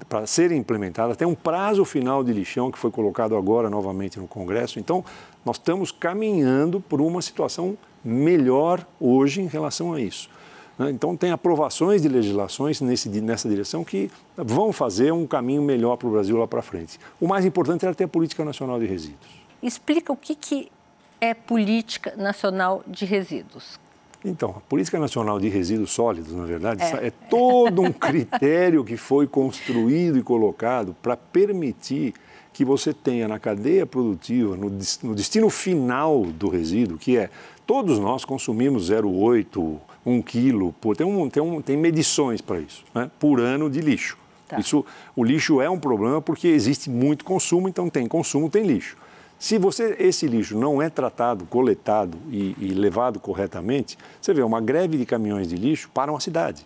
para 0.07 0.27
serem 0.27 0.59
implementadas, 0.59 1.17
tem 1.17 1.27
um 1.27 1.33
prazo 1.33 1.83
final 1.83 2.23
de 2.23 2.31
lixão 2.31 2.71
que 2.71 2.77
foi 2.77 2.91
colocado 2.91 3.35
agora 3.35 3.67
novamente 3.67 4.19
no 4.19 4.27
Congresso. 4.27 4.79
Então, 4.79 5.03
nós 5.43 5.57
estamos 5.57 5.91
caminhando 5.91 6.79
por 6.79 7.01
uma 7.01 7.23
situação 7.23 7.75
melhor 8.05 8.85
hoje 8.99 9.41
em 9.41 9.47
relação 9.47 9.93
a 9.93 9.99
isso. 9.99 10.29
Né? 10.77 10.91
Então, 10.91 11.17
tem 11.17 11.31
aprovações 11.31 12.01
de 12.01 12.07
legislações 12.07 12.79
nesse, 12.81 13.09
nessa 13.21 13.49
direção 13.49 13.83
que 13.83 14.11
vão 14.37 14.71
fazer 14.71 15.11
um 15.11 15.25
caminho 15.25 15.61
melhor 15.61 15.97
para 15.97 16.07
o 16.07 16.11
Brasil 16.11 16.37
lá 16.37 16.47
para 16.47 16.61
frente. 16.61 16.99
O 17.19 17.27
mais 17.27 17.45
importante 17.45 17.85
era 17.85 17.95
ter 17.95 18.03
a 18.03 18.07
Política 18.07 18.45
Nacional 18.45 18.79
de 18.79 18.85
Resíduos. 18.85 19.45
Explica 19.63 20.13
o 20.13 20.17
que, 20.17 20.35
que 20.35 20.71
é 21.19 21.33
Política 21.33 22.13
Nacional 22.15 22.83
de 22.85 23.05
Resíduos. 23.05 23.79
Então, 24.23 24.55
a 24.57 24.59
Política 24.61 24.99
Nacional 24.99 25.39
de 25.39 25.49
Resíduos 25.49 25.91
Sólidos, 25.91 26.33
na 26.33 26.45
verdade, 26.45 26.83
é, 26.83 27.07
é 27.07 27.11
todo 27.29 27.81
um 27.81 27.93
critério 27.93 28.83
que 28.83 28.97
foi 28.97 29.27
construído 29.27 30.17
e 30.17 30.23
colocado 30.23 30.95
para 31.01 31.15
permitir 31.15 32.13
que 32.51 32.65
você 32.65 32.93
tenha 32.93 33.27
na 33.27 33.37
cadeia 33.37 33.85
produtiva, 33.85 34.55
no, 34.55 34.69
no 35.03 35.13
destino 35.13 35.49
final 35.49 36.23
do 36.25 36.47
resíduo, 36.47 36.97
que 36.97 37.17
é 37.17 37.29
todos 37.65 37.99
nós 37.99 38.23
consumimos 38.25 38.89
0,8, 38.89 39.77
1 40.05 40.21
quilo, 40.21 40.73
por, 40.79 40.95
tem, 40.95 41.05
um, 41.05 41.29
tem, 41.29 41.41
um, 41.41 41.61
tem 41.61 41.77
medições 41.77 42.41
para 42.41 42.59
isso, 42.59 42.83
né, 42.93 43.09
por 43.19 43.39
ano 43.39 43.69
de 43.69 43.81
lixo. 43.81 44.17
Tá. 44.47 44.59
Isso, 44.59 44.85
o 45.15 45.23
lixo 45.23 45.59
é 45.61 45.69
um 45.69 45.79
problema 45.79 46.21
porque 46.21 46.47
existe 46.47 46.89
muito 46.89 47.25
consumo, 47.25 47.67
então 47.67 47.89
tem 47.89 48.07
consumo, 48.07 48.49
tem 48.49 48.63
lixo. 48.63 48.95
Se 49.37 49.57
você, 49.57 49.95
esse 49.99 50.27
lixo 50.27 50.57
não 50.57 50.81
é 50.81 50.89
tratado, 50.89 51.45
coletado 51.45 52.17
e, 52.29 52.55
e, 52.59 52.73
levado 52.73 53.19
corretamente, 53.19 53.97
você 54.21 54.33
vê 54.33 54.41
uma 54.41 54.61
greve 54.61 54.97
de 54.97 55.05
caminhões 55.05 55.49
de 55.49 55.55
lixo 55.55 55.89
para 55.93 56.11
uma 56.11 56.19
cidade. 56.19 56.65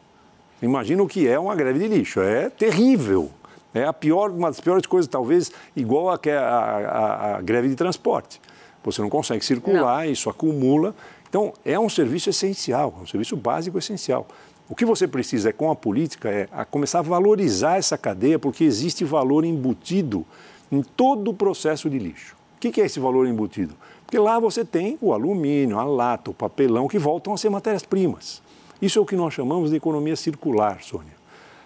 Imagina 0.62 1.02
o 1.02 1.08
que 1.08 1.28
é 1.28 1.40
uma 1.40 1.56
greve 1.56 1.80
de 1.80 1.88
lixo. 1.88 2.20
É 2.22 2.50
terrível. 2.50 3.32
É 3.74 3.86
a 3.86 3.94
pior, 3.94 4.30
uma 4.32 4.50
das 4.50 4.60
piores 4.60 4.86
coisas, 4.86 5.08
talvez, 5.08 5.52
igual 5.76 6.10
a, 6.10 6.20
a, 6.28 6.38
a, 6.38 7.38
a 7.38 7.42
greve 7.42 7.70
de 7.70 7.76
transporte. 7.76 8.42
Você 8.84 9.02
não 9.02 9.10
consegue 9.10 9.44
circular, 9.44 10.06
não. 10.06 10.12
isso 10.12 10.30
acumula. 10.30 10.96
Então, 11.28 11.54
é 11.64 11.80
um 11.80 11.90
serviço 11.90 12.30
essencial, 12.30 12.96
um 13.02 13.06
serviço 13.06 13.36
básico 13.36 13.78
essencial. 13.78 14.28
O 14.70 14.76
que 14.76 14.86
você 14.86 15.08
precisa 15.08 15.50
é, 15.50 15.52
com 15.52 15.72
a 15.72 15.76
política, 15.76 16.30
é 16.30 16.48
a 16.52 16.64
começar 16.64 17.00
a 17.00 17.02
valorizar 17.02 17.78
essa 17.78 17.98
cadeia, 17.98 18.38
porque 18.38 18.64
existe 18.64 19.04
valor 19.04 19.44
embutido 19.44 20.26
em 20.72 20.84
todo 20.84 21.32
o 21.32 21.34
processo 21.34 21.90
de 21.90 21.98
lixo. 21.98 22.36
O 22.56 22.60
que 22.60 22.80
é 22.80 22.86
esse 22.86 23.00
valor 23.00 23.28
embutido? 23.28 23.74
Porque 24.06 24.20
lá 24.20 24.40
você 24.40 24.66
tem 24.66 24.98
o 25.02 25.14
alumínio, 25.14 25.80
a 25.80 25.84
lata, 25.84 26.32
o 26.32 26.34
papelão, 26.34 26.88
que 26.88 27.00
voltam 27.00 27.34
a 27.34 27.38
ser 27.38 27.50
matérias-primas. 27.50 28.42
Isso 28.82 29.00
é 29.00 29.02
o 29.02 29.06
que 29.06 29.16
nós 29.16 29.34
chamamos 29.34 29.72
de 29.72 29.76
economia 29.76 30.16
circular, 30.16 30.82
Sônia. 30.82 31.14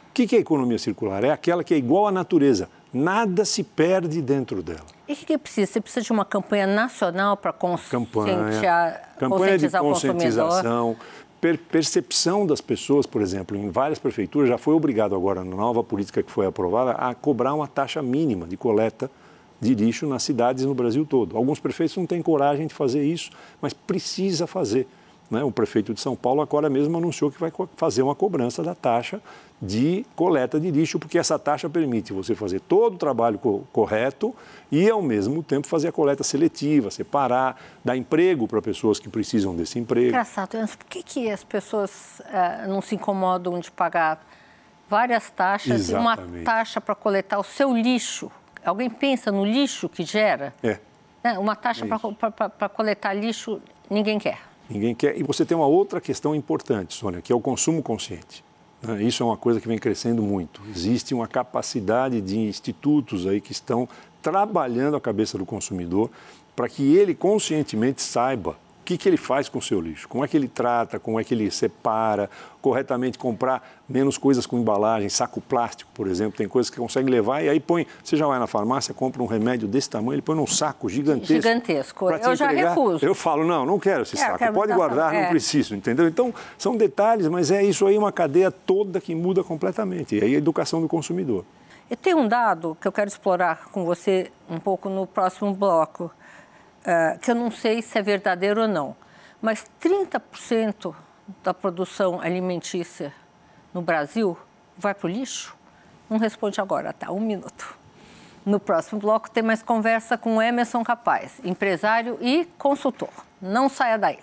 O 0.09 0.13
que 0.13 0.35
é 0.35 0.39
economia 0.39 0.77
circular? 0.77 1.23
É 1.23 1.31
aquela 1.31 1.63
que 1.63 1.73
é 1.73 1.77
igual 1.77 2.07
à 2.07 2.11
natureza, 2.11 2.69
nada 2.93 3.43
se 3.43 3.63
perde 3.63 4.21
dentro 4.21 4.61
dela. 4.61 4.85
E 5.07 5.13
o 5.13 5.15
que, 5.15 5.25
que 5.25 5.37
precisa? 5.37 5.71
Você 5.71 5.81
precisa 5.81 6.05
de 6.05 6.11
uma 6.11 6.23
campanha 6.23 6.67
nacional 6.67 7.35
para 7.35 7.51
conscientizar, 7.51 9.15
campanha 9.17 9.57
de 9.57 9.69
conscientização, 9.69 10.95
per 11.41 11.57
percepção 11.57 12.47
das 12.47 12.61
pessoas, 12.61 13.05
por 13.05 13.21
exemplo, 13.21 13.57
em 13.57 13.69
várias 13.69 13.99
prefeituras 13.99 14.47
já 14.47 14.57
foi 14.57 14.73
obrigado 14.73 15.13
agora 15.13 15.43
na 15.43 15.55
nova 15.55 15.83
política 15.83 16.23
que 16.23 16.31
foi 16.31 16.45
aprovada 16.45 16.91
a 16.91 17.13
cobrar 17.13 17.53
uma 17.53 17.67
taxa 17.67 18.01
mínima 18.01 18.47
de 18.47 18.55
coleta 18.55 19.11
de 19.59 19.75
lixo 19.75 20.07
nas 20.07 20.23
cidades 20.23 20.63
no 20.63 20.73
Brasil 20.73 21.05
todo. 21.05 21.35
Alguns 21.35 21.59
prefeitos 21.59 21.97
não 21.97 22.05
têm 22.05 22.21
coragem 22.21 22.67
de 22.67 22.73
fazer 22.73 23.03
isso, 23.03 23.29
mas 23.61 23.73
precisa 23.73 24.47
fazer. 24.47 24.87
Né? 25.29 25.43
O 25.43 25.51
prefeito 25.51 25.93
de 25.93 26.01
São 26.01 26.15
Paulo 26.15 26.41
agora 26.41 26.69
mesmo 26.69 26.97
anunciou 26.97 27.31
que 27.31 27.39
vai 27.39 27.51
fazer 27.75 28.01
uma 28.01 28.15
cobrança 28.15 28.61
da 28.61 28.75
taxa 28.75 29.21
de 29.61 30.05
coleta 30.13 30.59
de 30.59 30.69
lixo, 30.69 30.99
porque 30.99 31.17
essa 31.17 31.39
taxa 31.39 31.69
permite 31.69 32.11
você 32.11 32.35
fazer 32.35 32.59
todo 32.59 32.95
o 32.95 32.97
trabalho 32.97 33.39
co 33.39 33.63
correto 33.71 34.35
e, 34.69 34.89
ao 34.89 35.01
mesmo 35.01 35.41
tempo, 35.41 35.67
fazer 35.67 35.87
a 35.87 35.91
coleta 35.91 36.21
seletiva, 36.21 36.91
separar, 36.91 37.57
dar 37.83 37.95
emprego 37.95 38.45
para 38.45 38.61
pessoas 38.61 38.99
que 38.99 39.07
precisam 39.07 39.55
desse 39.55 39.79
emprego. 39.79 40.09
Engraçado, 40.09 40.57
por 40.77 40.85
que, 40.87 41.01
que 41.01 41.31
as 41.31 41.45
pessoas 41.45 42.19
uh, 42.19 42.67
não 42.67 42.81
se 42.81 42.95
incomodam 42.95 43.57
de 43.59 43.71
pagar 43.71 44.25
várias 44.89 45.29
taxas 45.29 45.89
Exatamente. 45.89 46.35
e 46.35 46.39
uma 46.39 46.43
taxa 46.43 46.81
para 46.81 46.93
coletar 46.93 47.39
o 47.39 47.43
seu 47.43 47.73
lixo? 47.73 48.29
Alguém 48.65 48.89
pensa 48.89 49.31
no 49.31 49.45
lixo 49.45 49.87
que 49.87 50.03
gera? 50.03 50.53
É. 50.61 50.77
Né? 51.23 51.39
Uma 51.39 51.55
taxa 51.55 51.85
é 51.85 51.87
para 51.87 52.69
coletar 52.69 53.13
lixo, 53.13 53.61
ninguém 53.89 54.19
quer. 54.19 54.52
Ninguém 54.73 54.95
quer. 54.95 55.17
E 55.17 55.23
você 55.23 55.45
tem 55.45 55.55
uma 55.55 55.67
outra 55.67 56.01
questão 56.01 56.33
importante, 56.33 56.95
Sônia, 56.95 57.21
que 57.21 57.31
é 57.31 57.35
o 57.35 57.39
consumo 57.39 57.83
consciente. 57.83 58.43
Né? 58.81 59.03
Isso 59.03 59.21
é 59.21 59.25
uma 59.25 59.37
coisa 59.37 59.61
que 59.61 59.67
vem 59.67 59.77
crescendo 59.77 60.23
muito. 60.23 60.61
Existe 60.75 61.13
uma 61.13 61.27
capacidade 61.27 62.19
de 62.19 62.39
institutos 62.39 63.27
aí 63.27 63.39
que 63.39 63.51
estão 63.51 63.87
trabalhando 64.21 64.97
a 64.97 65.01
cabeça 65.01 65.37
do 65.37 65.45
consumidor 65.45 66.09
para 66.55 66.67
que 66.67 66.95
ele 66.95 67.13
conscientemente 67.13 68.01
saiba 68.01 68.57
o 68.83 68.85
que, 68.85 68.97
que 68.97 69.07
ele 69.07 69.15
faz 69.15 69.47
com 69.47 69.59
o 69.59 69.61
seu 69.61 69.79
lixo? 69.79 70.09
Como 70.09 70.25
é 70.25 70.27
que 70.27 70.35
ele 70.35 70.49
trata? 70.49 70.99
Como 70.99 71.17
é 71.17 71.23
que 71.23 71.33
ele 71.33 71.49
separa? 71.49 72.29
Corretamente 72.61 73.17
comprar 73.17 73.65
menos 73.87 74.17
coisas 74.17 74.45
com 74.45 74.59
embalagem, 74.59 75.07
saco 75.07 75.39
plástico, 75.39 75.89
por 75.93 76.05
exemplo. 76.05 76.37
Tem 76.37 76.49
coisas 76.49 76.69
que 76.69 76.75
consegue 76.75 77.09
levar 77.09 77.41
e 77.41 77.47
aí 77.47 77.61
põe. 77.61 77.87
Você 78.03 78.17
já 78.17 78.27
vai 78.27 78.37
na 78.37 78.45
farmácia, 78.45 78.93
compra 78.93 79.23
um 79.23 79.25
remédio 79.25 79.69
desse 79.69 79.89
tamanho, 79.89 80.15
ele 80.15 80.21
põe 80.21 80.35
num 80.35 80.45
saco 80.45 80.89
gigantesco. 80.89 81.33
Gigantesco. 81.33 82.09
Eu 82.09 82.35
já 82.35 82.49
recuso. 82.49 83.05
Eu 83.05 83.15
falo, 83.15 83.45
não, 83.45 83.65
não 83.65 83.79
quero 83.79 84.01
esse 84.01 84.17
saco. 84.17 84.37
Quero 84.37 84.53
Pode 84.53 84.73
guardar, 84.73 85.15
é. 85.15 85.21
não 85.21 85.29
preciso, 85.29 85.77
entendeu? 85.77 86.05
Então, 86.05 86.33
são 86.57 86.75
detalhes, 86.75 87.29
mas 87.29 87.51
é 87.51 87.63
isso 87.63 87.87
aí, 87.87 87.97
uma 87.97 88.11
cadeia 88.11 88.51
toda 88.51 88.99
que 88.99 89.15
muda 89.15 89.45
completamente. 89.45 90.17
E 90.17 90.21
aí 90.21 90.35
a 90.35 90.37
educação 90.37 90.81
do 90.81 90.89
consumidor. 90.89 91.45
Eu 91.89 91.95
tenho 91.95 92.17
um 92.17 92.27
dado 92.27 92.77
que 92.81 92.87
eu 92.87 92.91
quero 92.91 93.07
explorar 93.07 93.69
com 93.71 93.85
você 93.85 94.29
um 94.49 94.59
pouco 94.59 94.89
no 94.89 95.07
próximo 95.07 95.53
bloco 95.53 96.11
uh, 96.83 97.19
que 97.19 97.31
eu 97.31 97.35
não 97.35 97.49
sei 97.49 97.81
se 97.81 97.97
é 97.97 98.01
verdadeiro 98.01 98.61
ou 98.61 98.67
não, 98.67 98.95
mas 99.41 99.65
30% 99.81 100.93
da 101.43 101.53
produção 101.53 102.21
alimentícia 102.21 103.13
no 103.73 103.81
Brasil 103.81 104.37
vai 104.77 104.93
para 104.93 105.07
o 105.07 105.09
lixo? 105.09 105.55
Não 106.09 106.17
responde 106.17 106.59
agora, 106.61 106.93
tá? 106.93 107.11
Um 107.11 107.19
minuto. 107.19 107.77
No 108.45 108.59
próximo 108.59 108.99
bloco 108.99 109.31
tem 109.31 109.41
mais 109.41 109.63
conversa 109.63 110.17
com 110.17 110.41
Emerson 110.41 110.83
Capaz, 110.83 111.39
empresário 111.43 112.17
e 112.21 112.45
consultor. 112.57 113.09
Não 113.41 113.69
saia 113.69 113.97
daí. 113.97 114.19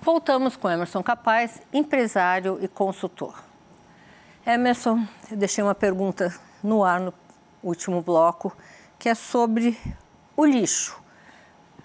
Voltamos 0.00 0.54
com 0.56 0.70
Emerson 0.70 1.02
Capaz, 1.02 1.60
empresário 1.72 2.58
e 2.60 2.68
consultor. 2.68 3.42
Emerson, 4.46 5.02
eu 5.30 5.36
deixei 5.36 5.64
uma 5.64 5.74
pergunta 5.74 6.32
no 6.64 6.82
ar 6.82 6.98
no 6.98 7.14
último 7.62 8.00
bloco, 8.00 8.56
que 8.98 9.08
é 9.08 9.14
sobre 9.14 9.78
o 10.34 10.44
lixo, 10.44 11.00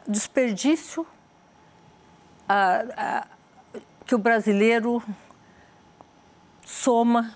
desperdício 0.07 1.05
que 4.05 4.15
o 4.15 4.17
brasileiro 4.17 5.03
soma 6.65 7.35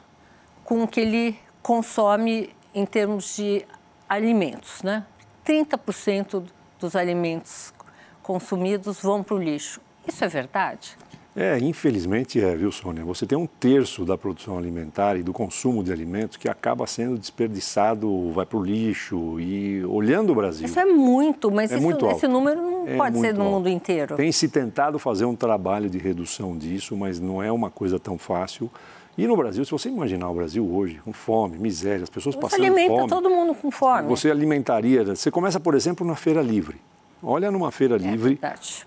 com 0.64 0.84
o 0.84 0.88
que 0.88 1.02
ele 1.02 1.40
consome 1.62 2.56
em 2.74 2.86
termos 2.86 3.36
de 3.36 3.66
alimentos, 4.10 4.82
né? 4.82 5.06
30% 5.46 6.50
dos 6.80 6.96
alimentos 6.96 7.74
consumidos 8.24 9.02
vão 9.02 9.22
para 9.22 9.36
o 9.36 9.38
lixo. 9.38 9.82
Isso 10.08 10.24
é 10.24 10.28
verdade? 10.28 10.98
É, 11.36 11.58
infelizmente 11.58 12.40
é, 12.40 12.56
viu, 12.56 12.72
Sônia? 12.72 13.04
Você 13.06 13.26
tem 13.26 13.36
um 13.36 13.48
terço 13.48 14.06
da 14.06 14.16
produção 14.16 14.56
alimentar 14.58 15.16
e 15.18 15.24
do 15.24 15.34
consumo 15.34 15.84
de 15.84 15.92
alimentos 15.92 16.38
que 16.38 16.48
acaba 16.48 16.86
sendo 16.86 17.18
desperdiçado, 17.18 18.32
vai 18.32 18.46
para 18.46 18.58
o 18.58 18.64
lixo. 18.64 19.40
E 19.40 19.84
olhando 19.86 20.32
o 20.32 20.36
Brasil. 20.36 20.68
Isso 20.68 20.80
é 20.80 20.86
muito, 20.86 21.50
mas 21.50 21.72
é 21.72 21.76
isso, 21.76 21.84
muito 21.84 22.06
esse 22.08 22.28
número 22.28 22.62
não 22.62 22.88
é 22.88 22.96
pode 22.96 23.20
ser 23.20 23.34
no 23.34 23.42
alto. 23.42 23.54
mundo 23.54 23.70
inteiro. 23.70 24.16
Tem 24.16 24.32
se 24.32 24.48
tentado 24.48 25.00
fazer 25.00 25.26
um 25.26 25.36
trabalho 25.36 25.90
de 25.90 25.98
redução 25.98 26.56
disso, 26.56 26.96
mas 26.96 27.20
não 27.20 27.42
é 27.42 27.52
uma 27.52 27.72
coisa 27.72 28.00
tão 28.00 28.18
fácil. 28.18 28.70
E 29.18 29.26
no 29.28 29.36
Brasil, 29.36 29.64
se 29.66 29.72
você 29.72 29.90
imaginar 29.90 30.30
o 30.30 30.34
Brasil 30.34 30.68
hoje, 30.68 31.00
com 31.04 31.14
fome, 31.14 31.58
miséria, 31.58 32.04
as 32.04 32.10
pessoas 32.10 32.36
você 32.36 32.42
passando 32.42 32.62
alimenta 32.62 32.96
fome. 32.96 33.10
todo 33.10 33.30
mundo 33.30 33.56
com 33.56 33.72
fome. 33.72 34.08
Você 34.08 34.30
alimentaria. 34.30 35.04
Você 35.04 35.32
começa, 35.32 35.60
por 35.60 35.74
exemplo, 35.74 36.06
na 36.06 36.16
feira 36.16 36.42
livre. 36.42 36.78
Olha 37.24 37.50
numa 37.50 37.72
feira 37.72 37.96
é 37.96 37.98
livre 37.98 38.40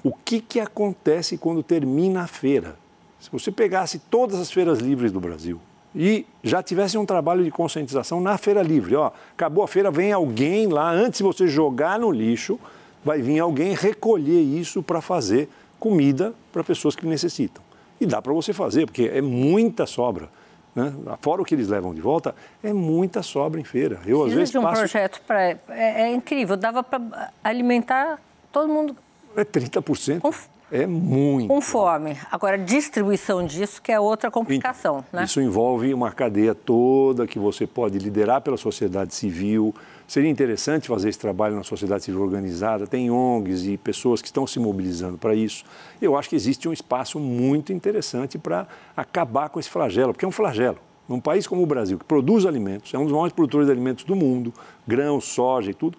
o 0.05 0.13
que, 0.13 0.41
que 0.41 0.61
acontece 0.61 1.39
quando 1.39 1.63
termina 1.63 2.23
a 2.23 2.27
feira. 2.27 2.77
Se 3.19 3.31
você 3.33 3.51
pegasse 3.51 3.99
todas 3.99 4.39
as 4.39 4.51
feiras 4.53 4.79
livres 4.79 5.11
do 5.11 5.19
Brasil 5.19 5.59
e 5.95 6.27
já 6.43 6.63
tivesse 6.63 6.99
um 6.99 7.07
trabalho 7.07 7.43
de 7.43 7.51
conscientização 7.51 8.21
na 8.21 8.37
feira 8.37 8.63
livre, 8.63 8.95
ó, 8.95 9.11
acabou 9.33 9.65
a 9.65 9.69
feira, 9.69 9.91
vem 9.91 10.13
alguém 10.13 10.67
lá, 10.67 10.91
antes 10.91 11.19
de 11.19 11.25
você 11.25 11.49
jogar 11.49 11.99
no 11.99 12.13
lixo, 12.13 12.61
vai 13.03 13.23
vir 13.23 13.41
alguém 13.41 13.75
recolher 13.75 14.43
isso 14.43 14.83
para 14.83 15.01
fazer 15.01 15.49
comida 15.81 16.35
para 16.53 16.63
pessoas 16.63 16.95
que 16.95 17.07
necessitam. 17.07 17.63
E 17.99 18.05
dá 18.05 18.21
para 18.21 18.33
você 18.33 18.53
fazer, 18.53 18.85
porque 18.85 19.11
é 19.13 19.23
muita 19.23 19.87
sobra. 19.87 20.29
Né? 20.75 20.93
Fora 21.23 21.41
o 21.41 21.45
que 21.45 21.55
eles 21.55 21.69
levam 21.69 21.95
de 21.95 22.03
volta, 22.03 22.35
é 22.63 22.71
muita 22.71 23.23
sobra 23.23 23.59
em 23.59 23.65
feira. 23.65 23.99
Eu, 24.05 24.25
às 24.25 24.33
vezes, 24.33 24.51
de 24.51 24.59
um 24.59 24.63
passo... 24.63 24.81
projeto 24.81 25.23
para. 25.27 25.43
É, 25.43 25.59
é, 25.71 26.13
incrível, 26.13 26.55
dava 26.55 26.83
para 26.83 27.33
alimentar 27.43 28.19
todo 28.57 28.69
mundo. 28.69 28.97
É 29.37 29.45
30%. 29.45 30.21
Com, 30.21 30.33
É 30.73 30.87
muito. 30.87 31.49
Com 31.49 31.61
fome. 31.61 32.17
Agora, 32.33 32.57
distribuição 32.57 33.45
disso 33.45 33.83
que 33.83 33.93
é 33.93 34.01
outra 34.01 34.31
complicação, 34.31 35.05
então, 35.07 35.21
né? 35.21 35.27
Isso 35.27 35.43
envolve 35.43 35.93
uma 35.93 36.11
cadeia 36.11 36.55
toda 36.55 37.27
que 37.27 37.39
você 37.39 37.67
pode 37.67 37.99
liderar 37.99 38.41
pela 38.41 38.57
sociedade 38.57 39.15
civil. 39.15 39.75
Seria 40.09 40.31
interessante 40.31 40.89
fazer 40.89 41.11
esse 41.11 41.19
trabalho 41.19 41.55
na 41.55 41.65
sociedade 41.65 42.05
civil 42.05 42.23
organizada. 42.23 42.87
Tem 42.87 43.11
ONGs 43.11 43.67
e 43.67 43.77
pessoas 43.77 44.23
que 44.23 44.29
estão 44.29 44.47
se 44.47 44.59
mobilizando 44.59 45.19
para 45.19 45.35
isso. 45.35 45.63
Eu 46.01 46.17
acho 46.17 46.31
que 46.31 46.37
existe 46.37 46.67
um 46.67 46.73
espaço 46.73 47.21
muito 47.21 47.75
interessante 47.75 48.39
para 48.39 48.67
acabar 48.97 49.51
com 49.51 49.61
esse 49.61 49.69
flagelo, 49.69 50.15
porque 50.15 50.25
é 50.25 50.29
um 50.29 50.33
flagelo. 50.33 50.79
Num 51.07 51.21
país 51.21 51.47
como 51.47 51.63
o 51.63 51.67
Brasil, 51.67 51.99
que 51.99 52.07
produz 52.07 52.47
alimentos, 52.47 52.95
é 52.95 52.99
um 52.99 53.05
dos 53.05 53.13
maiores 53.13 53.35
produtores 53.35 53.67
de 53.67 53.73
alimentos 53.73 54.05
do 54.05 54.17
mundo, 54.17 54.53
grãos, 54.87 55.27
soja 55.27 55.71
e 55.71 55.75
tudo, 55.75 55.99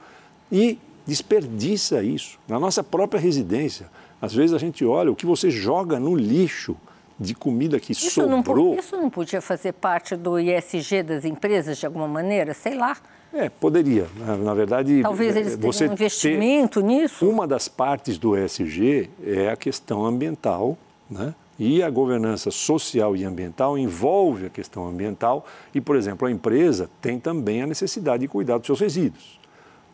e 0.52 0.80
desperdiça 1.08 2.04
isso 2.04 2.38
na 2.48 2.60
nossa 2.60 2.84
própria 2.84 3.20
residência. 3.20 3.90
Às 4.22 4.34
vezes 4.34 4.54
a 4.54 4.58
gente 4.58 4.84
olha 4.84 5.12
o 5.12 5.16
que 5.16 5.26
você 5.26 5.50
joga 5.50 6.00
no 6.00 6.16
lixo 6.16 6.76
de 7.20 7.34
comida 7.34 7.80
que 7.80 7.94
isso 7.94 8.12
sobrou. 8.12 8.74
Não, 8.74 8.80
isso 8.80 8.98
não 8.98 9.10
podia 9.10 9.42
fazer 9.42 9.74
parte 9.74 10.16
do 10.16 10.40
ISG 10.40 11.04
das 11.04 11.26
empresas 11.26 11.78
de 11.78 11.86
alguma 11.86 12.08
maneira? 12.08 12.54
Sei 12.54 12.76
lá. 12.76 12.98
É, 13.34 13.50
poderia. 13.50 14.08
Na, 14.18 14.38
na 14.38 14.54
verdade, 14.54 15.02
talvez 15.02 15.36
eles 15.36 15.58
tenham 15.58 15.92
um 15.92 15.94
investimento 15.94 16.82
nisso. 16.82 17.28
Uma 17.28 17.48
das 17.48 17.68
partes 17.68 18.18
do 18.18 18.38
ESG 18.38 19.10
é 19.26 19.50
a 19.50 19.56
questão 19.56 20.06
ambiental, 20.06 20.78
né? 21.10 21.34
E 21.60 21.82
a 21.82 21.90
governança 21.90 22.52
social 22.52 23.16
e 23.16 23.24
ambiental 23.24 23.78
envolve 23.78 24.46
a 24.46 24.50
questão 24.50 24.88
ambiental 24.88 25.44
e, 25.74 25.82
por 25.82 25.96
exemplo, 25.96 26.28
a 26.28 26.32
empresa 26.32 26.88
tem 27.02 27.20
também 27.20 27.64
a 27.64 27.68
necessidade 27.68 28.22
de 28.22 28.28
cuidar 28.28 28.60
dos 28.60 28.68
seus 28.68 28.80
resíduos. 28.80 29.40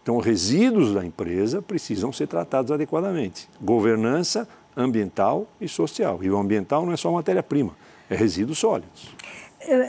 Então, 0.04 0.18
os 0.18 0.26
resíduos 0.26 0.94
da 0.94 1.04
empresa 1.04 1.62
precisam 1.62 2.12
ser 2.12 2.28
tratados 2.28 2.72
adequadamente. 2.74 3.50
Governança 3.62 4.46
ambiental 4.76 5.48
e 5.62 5.68
social. 5.68 6.20
E 6.22 6.30
o 6.30 6.38
ambiental 6.38 6.86
não 6.86 6.92
é 6.92 6.98
só 6.98 7.10
matéria-prima, 7.10 7.74
é 8.10 8.16
resíduos 8.16 8.60
sólidos. 8.60 9.16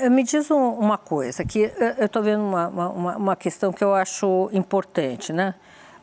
Me 0.09 0.23
diz 0.23 0.49
uma 0.53 0.97
coisa, 0.97 1.45
que 1.45 1.73
eu 1.99 2.07
estou 2.07 2.23
vendo 2.23 2.45
uma, 2.45 2.69
uma, 2.69 3.17
uma, 3.17 3.37
questão 3.37 3.73
que 3.73 3.83
eu 3.83 3.93
acho 3.93 4.49
importante. 4.53 5.33
Né? 5.33 5.53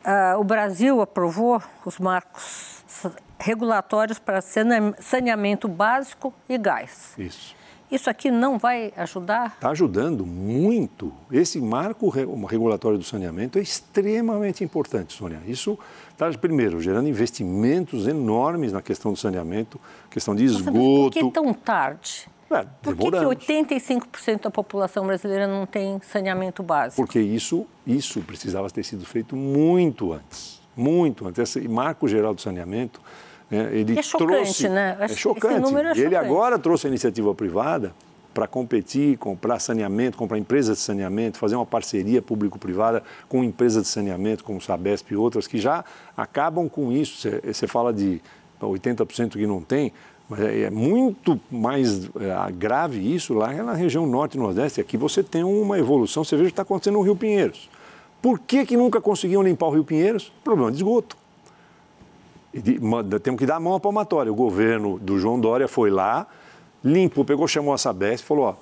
Ah, 0.04 0.36
o 0.38 0.44
Brasil 0.44 1.00
aprovou 1.00 1.62
os 1.86 1.98
marcos 1.98 2.84
regulatórios 3.38 4.18
para 4.18 4.42
saneamento 4.42 5.68
básico 5.68 6.34
e 6.46 6.58
gás. 6.58 7.14
Isso. 7.16 7.61
Isso 7.92 8.08
aqui 8.08 8.30
não 8.30 8.58
vai 8.58 8.90
ajudar? 8.96 9.52
Está 9.54 9.68
ajudando 9.68 10.24
muito. 10.24 11.12
Esse 11.30 11.60
marco 11.60 12.08
regulatório 12.08 12.96
do 12.96 13.04
saneamento 13.04 13.58
é 13.58 13.62
extremamente 13.62 14.64
importante, 14.64 15.12
Sônia. 15.12 15.42
Isso 15.46 15.78
está, 16.10 16.30
primeiro, 16.32 16.80
gerando 16.80 17.06
investimentos 17.06 18.06
enormes 18.06 18.72
na 18.72 18.80
questão 18.80 19.12
do 19.12 19.18
saneamento, 19.18 19.78
questão 20.08 20.34
de 20.34 20.42
esgoto. 20.42 20.72
Por 20.72 21.10
que 21.10 21.30
tão 21.30 21.52
tarde? 21.52 22.26
É, 22.50 22.64
por 22.82 22.96
que, 22.96 23.10
que 23.10 23.52
85% 23.52 24.40
da 24.40 24.50
população 24.50 25.06
brasileira 25.06 25.46
não 25.46 25.66
tem 25.66 26.00
saneamento 26.00 26.62
básico? 26.62 26.96
Porque 27.02 27.20
isso, 27.20 27.66
isso 27.86 28.22
precisava 28.22 28.70
ter 28.70 28.84
sido 28.84 29.04
feito 29.04 29.36
muito 29.36 30.14
antes. 30.14 30.62
Muito 30.74 31.28
antes. 31.28 31.38
Esse 31.38 31.68
marco 31.68 32.08
geral 32.08 32.32
do 32.32 32.40
saneamento 32.40 33.02
né? 33.52 33.68
Ele 33.70 33.98
é 33.98 34.02
chocante, 34.02 34.32
trouxe, 34.32 34.68
né? 34.70 34.96
É 34.98 35.08
chocante. 35.08 35.54
Esse 35.54 35.62
número 35.62 35.88
é 35.88 35.94
chocante. 35.94 36.06
Ele 36.06 36.16
agora 36.16 36.58
trouxe 36.58 36.86
a 36.86 36.88
iniciativa 36.88 37.34
privada 37.34 37.92
para 38.32 38.46
competir, 38.46 39.18
comprar 39.18 39.58
saneamento, 39.58 40.16
comprar 40.16 40.38
empresas 40.38 40.78
de 40.78 40.82
saneamento, 40.82 41.36
fazer 41.36 41.54
uma 41.54 41.66
parceria 41.66 42.22
público-privada 42.22 43.02
com 43.28 43.44
empresas 43.44 43.82
de 43.82 43.88
saneamento 43.90 44.42
como 44.42 44.58
Sabesp 44.58 45.12
e 45.12 45.16
outras 45.16 45.46
que 45.46 45.58
já 45.58 45.84
acabam 46.16 46.66
com 46.66 46.90
isso. 46.90 47.28
Você 47.44 47.66
fala 47.66 47.92
de 47.92 48.22
80% 48.58 49.32
que 49.32 49.46
não 49.46 49.60
tem, 49.60 49.92
mas 50.30 50.40
é, 50.40 50.62
é 50.62 50.70
muito 50.70 51.38
mais 51.50 52.06
é, 52.06 52.52
grave 52.52 53.14
isso 53.14 53.34
lá 53.34 53.52
na 53.52 53.74
região 53.74 54.06
norte 54.06 54.38
e 54.38 54.40
nordeste. 54.40 54.80
Aqui 54.80 54.96
você 54.96 55.22
tem 55.22 55.44
uma 55.44 55.78
evolução, 55.78 56.24
você 56.24 56.36
vê 56.36 56.44
o 56.44 56.46
que 56.46 56.52
está 56.52 56.62
acontecendo 56.62 56.94
no 56.94 57.02
Rio 57.02 57.14
Pinheiros. 57.14 57.68
Por 58.22 58.38
que, 58.38 58.64
que 58.64 58.78
nunca 58.78 58.98
conseguiam 58.98 59.42
limpar 59.42 59.66
o 59.66 59.70
Rio 59.72 59.84
Pinheiros? 59.84 60.32
Problema 60.42 60.70
de 60.70 60.78
esgoto 60.78 61.21
temos 63.22 63.38
que 63.38 63.46
dar 63.46 63.56
a 63.56 63.60
mão 63.60 63.74
à 63.74 63.80
palmatória. 63.80 64.30
O 64.30 64.34
governo 64.34 64.98
do 64.98 65.18
João 65.18 65.40
Dória 65.40 65.66
foi 65.66 65.90
lá, 65.90 66.26
limpou, 66.84 67.24
pegou, 67.24 67.48
chamou 67.48 67.72
a 67.72 67.78
Sabesp 67.78 68.24
e 68.24 68.26
falou, 68.26 68.44
ó, 68.44 68.54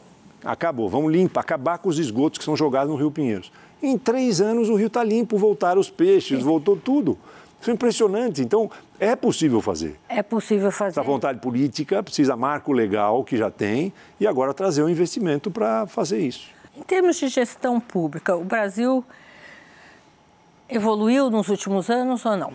acabou, 0.44 0.88
vamos 0.88 1.12
limpar, 1.12 1.40
acabar 1.40 1.78
com 1.78 1.88
os 1.88 1.98
esgotos 1.98 2.38
que 2.38 2.44
são 2.44 2.56
jogados 2.56 2.90
no 2.90 2.96
Rio 2.96 3.10
Pinheiros. 3.10 3.50
Em 3.82 3.96
três 3.98 4.40
anos 4.40 4.68
o 4.68 4.74
rio 4.74 4.86
está 4.88 5.02
limpo, 5.02 5.38
voltaram 5.38 5.80
os 5.80 5.90
peixes, 5.90 6.42
voltou 6.42 6.76
tudo. 6.76 7.18
Isso 7.60 7.70
é 7.70 7.74
impressionante. 7.74 8.40
Então, 8.40 8.70
é 8.98 9.14
possível 9.14 9.60
fazer. 9.60 9.98
É 10.08 10.22
possível 10.22 10.70
fazer. 10.70 10.94
Precisa 10.94 11.02
vontade 11.02 11.40
política, 11.40 12.02
precisa 12.02 12.36
marco 12.36 12.72
legal 12.72 13.22
que 13.24 13.36
já 13.36 13.50
tem 13.50 13.92
e 14.18 14.26
agora 14.26 14.54
trazer 14.54 14.82
o 14.82 14.86
um 14.86 14.88
investimento 14.88 15.50
para 15.50 15.86
fazer 15.86 16.20
isso. 16.20 16.48
Em 16.76 16.82
termos 16.82 17.16
de 17.16 17.28
gestão 17.28 17.80
pública, 17.80 18.36
o 18.36 18.44
Brasil 18.44 19.04
evoluiu 20.68 21.28
nos 21.28 21.48
últimos 21.48 21.90
anos 21.90 22.24
ou 22.24 22.36
não? 22.36 22.52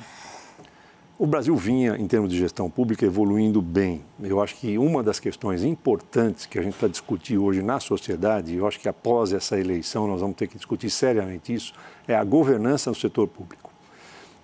O 1.17 1.25
Brasil 1.25 1.55
vinha, 1.55 1.95
em 1.95 2.05
termos 2.07 2.29
de 2.29 2.37
gestão 2.37 2.69
pública, 2.69 3.05
evoluindo 3.05 3.61
bem. 3.61 4.03
Eu 4.21 4.41
acho 4.41 4.53
que 4.55 4.77
uma 4.77 5.01
das 5.01 5.17
questões 5.17 5.63
importantes 5.63 6.45
que 6.45 6.59
a 6.59 6.61
gente 6.61 6.73
está 6.73 6.89
discutir 6.89 7.37
hoje 7.37 7.61
na 7.61 7.79
sociedade, 7.79 8.53
eu 8.53 8.67
acho 8.67 8.77
que 8.81 8.89
após 8.89 9.31
essa 9.31 9.57
eleição 9.57 10.07
nós 10.07 10.19
vamos 10.19 10.35
ter 10.35 10.47
que 10.47 10.57
discutir 10.57 10.89
seriamente 10.89 11.53
isso, 11.53 11.73
é 12.05 12.13
a 12.13 12.23
governança 12.25 12.89
no 12.89 12.95
setor 12.97 13.29
público. 13.29 13.71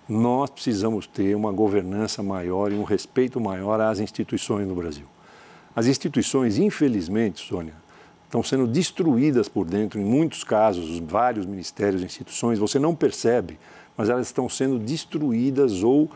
Nós 0.08 0.48
precisamos 0.48 1.06
ter 1.06 1.36
uma 1.36 1.52
governança 1.52 2.22
maior 2.22 2.72
e 2.72 2.74
um 2.74 2.84
respeito 2.84 3.38
maior 3.38 3.78
às 3.78 4.00
instituições 4.00 4.66
no 4.66 4.74
Brasil. 4.74 5.04
As 5.76 5.86
instituições, 5.86 6.56
infelizmente, 6.56 7.46
Sônia, 7.46 7.74
estão 8.24 8.42
sendo 8.42 8.66
destruídas 8.66 9.46
por 9.46 9.66
dentro, 9.66 10.00
em 10.00 10.04
muitos 10.04 10.42
casos, 10.42 10.88
os 10.88 11.00
vários 11.00 11.44
ministérios 11.44 12.00
e 12.00 12.06
instituições, 12.06 12.58
você 12.58 12.78
não 12.78 12.94
percebe, 12.94 13.58
mas 13.94 14.08
elas 14.08 14.26
estão 14.26 14.48
sendo 14.48 14.78
destruídas 14.78 15.82
ou 15.82 16.10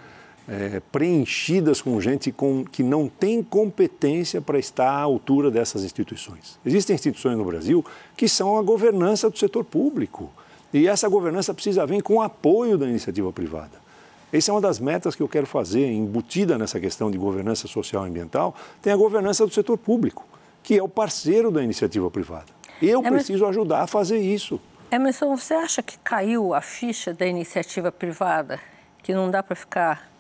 é, 0.48 0.80
preenchidas 0.92 1.82
com 1.82 2.00
gente 2.00 2.30
com, 2.30 2.64
que 2.64 2.82
não 2.82 3.08
tem 3.08 3.42
competência 3.42 4.40
para 4.40 4.58
estar 4.58 4.88
à 4.88 5.00
altura 5.00 5.50
dessas 5.50 5.82
instituições. 5.82 6.58
Existem 6.64 6.94
instituições 6.94 7.36
no 7.36 7.44
Brasil 7.44 7.84
que 8.16 8.28
são 8.28 8.56
a 8.56 8.62
governança 8.62 9.28
do 9.28 9.38
setor 9.38 9.64
público. 9.64 10.30
E 10.72 10.86
essa 10.86 11.08
governança 11.08 11.54
precisa 11.54 11.86
vir 11.86 12.02
com 12.02 12.14
o 12.14 12.22
apoio 12.22 12.78
da 12.78 12.86
iniciativa 12.86 13.32
privada. 13.32 13.84
Essa 14.32 14.50
é 14.50 14.54
uma 14.54 14.60
das 14.60 14.78
metas 14.78 15.14
que 15.14 15.22
eu 15.22 15.28
quero 15.28 15.46
fazer, 15.46 15.86
embutida 15.86 16.58
nessa 16.58 16.78
questão 16.78 17.10
de 17.10 17.16
governança 17.16 17.68
social 17.68 18.04
e 18.04 18.10
ambiental, 18.10 18.54
tem 18.82 18.92
a 18.92 18.96
governança 18.96 19.46
do 19.46 19.52
setor 19.52 19.78
público, 19.78 20.26
que 20.62 20.76
é 20.76 20.82
o 20.82 20.88
parceiro 20.88 21.50
da 21.50 21.62
iniciativa 21.62 22.10
privada. 22.10 22.46
Eu 22.82 23.00
é, 23.04 23.10
preciso 23.10 23.44
mas... 23.44 23.50
ajudar 23.50 23.82
a 23.82 23.86
fazer 23.86 24.18
isso. 24.18 24.60
Emerson, 24.90 25.36
você 25.36 25.54
acha 25.54 25.82
que 25.82 25.96
caiu 25.98 26.52
a 26.52 26.60
ficha 26.60 27.14
da 27.14 27.26
iniciativa 27.26 27.90
privada? 27.90 28.60
Que 29.02 29.14
não 29.14 29.30
dá 29.30 29.42
para 29.42 29.56
ficar 29.56 30.15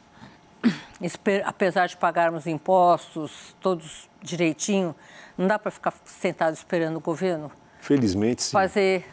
apesar 1.44 1.86
de 1.86 1.96
pagarmos 1.96 2.46
impostos 2.46 3.54
todos 3.60 4.08
direitinho, 4.22 4.94
não 5.36 5.46
dá 5.46 5.58
para 5.58 5.70
ficar 5.70 5.94
sentado 6.04 6.54
esperando 6.54 6.96
o 6.96 7.00
governo? 7.00 7.50
Felizmente, 7.80 8.42
sim. 8.42 8.52
Fazer 8.52 9.04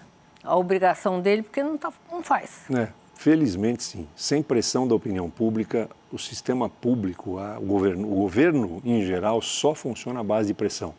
a 0.44 0.56
obrigação 0.56 1.22
dele, 1.22 1.44
porque 1.44 1.62
não, 1.62 1.78
tá, 1.78 1.92
não 2.12 2.24
faz. 2.24 2.62
É, 2.74 2.88
felizmente, 3.16 3.84
sim. 3.84 4.08
Sem 4.16 4.42
pressão 4.42 4.88
da 4.88 4.96
opinião 4.96 5.30
pública, 5.30 5.90
o 6.12 6.18
sistema 6.18 6.70
público, 6.70 7.38
a, 7.38 7.60
o, 7.60 7.66
governo, 7.66 8.12
o 8.12 8.16
governo 8.16 8.82
em 8.84 9.06
geral, 9.06 9.42
só 9.42 9.76
funciona 9.76 10.22
à 10.22 10.24
base 10.24 10.48
de 10.48 10.54
pressão. 10.54 10.94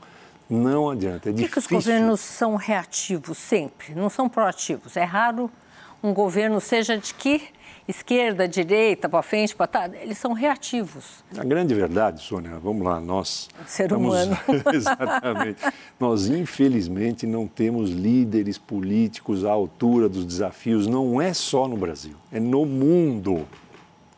Não 0.48 0.90
adianta, 0.90 1.30
é 1.30 1.32
Por 1.32 1.38
que 1.38 1.46
difícil. 1.46 1.68
que 1.68 1.74
os 1.74 1.84
governos 1.84 2.20
são 2.20 2.54
reativos 2.56 3.38
sempre, 3.38 3.94
não 3.94 4.10
são 4.10 4.28
proativos? 4.28 4.96
É 4.96 5.04
raro 5.04 5.50
um 6.02 6.12
governo, 6.12 6.60
seja 6.60 6.98
de 6.98 7.14
que 7.14 7.48
esquerda, 7.86 8.48
direita, 8.48 9.08
para 9.08 9.22
frente, 9.22 9.54
para 9.54 9.66
trás, 9.66 9.92
eles 10.00 10.16
são 10.16 10.32
reativos. 10.32 11.22
A 11.36 11.44
grande 11.44 11.74
verdade, 11.74 12.22
Sônia, 12.22 12.58
vamos 12.62 12.84
lá, 12.84 13.00
nós... 13.00 13.48
Ser 13.66 13.84
estamos... 13.84 14.08
humano. 14.08 14.38
Exatamente. 14.72 15.62
Nós, 16.00 16.26
infelizmente, 16.26 17.26
não 17.26 17.46
temos 17.46 17.90
líderes 17.90 18.56
políticos 18.56 19.44
à 19.44 19.50
altura 19.50 20.08
dos 20.08 20.24
desafios, 20.24 20.86
não 20.86 21.20
é 21.20 21.34
só 21.34 21.68
no 21.68 21.76
Brasil, 21.76 22.14
é 22.32 22.40
no 22.40 22.64
mundo. 22.64 23.46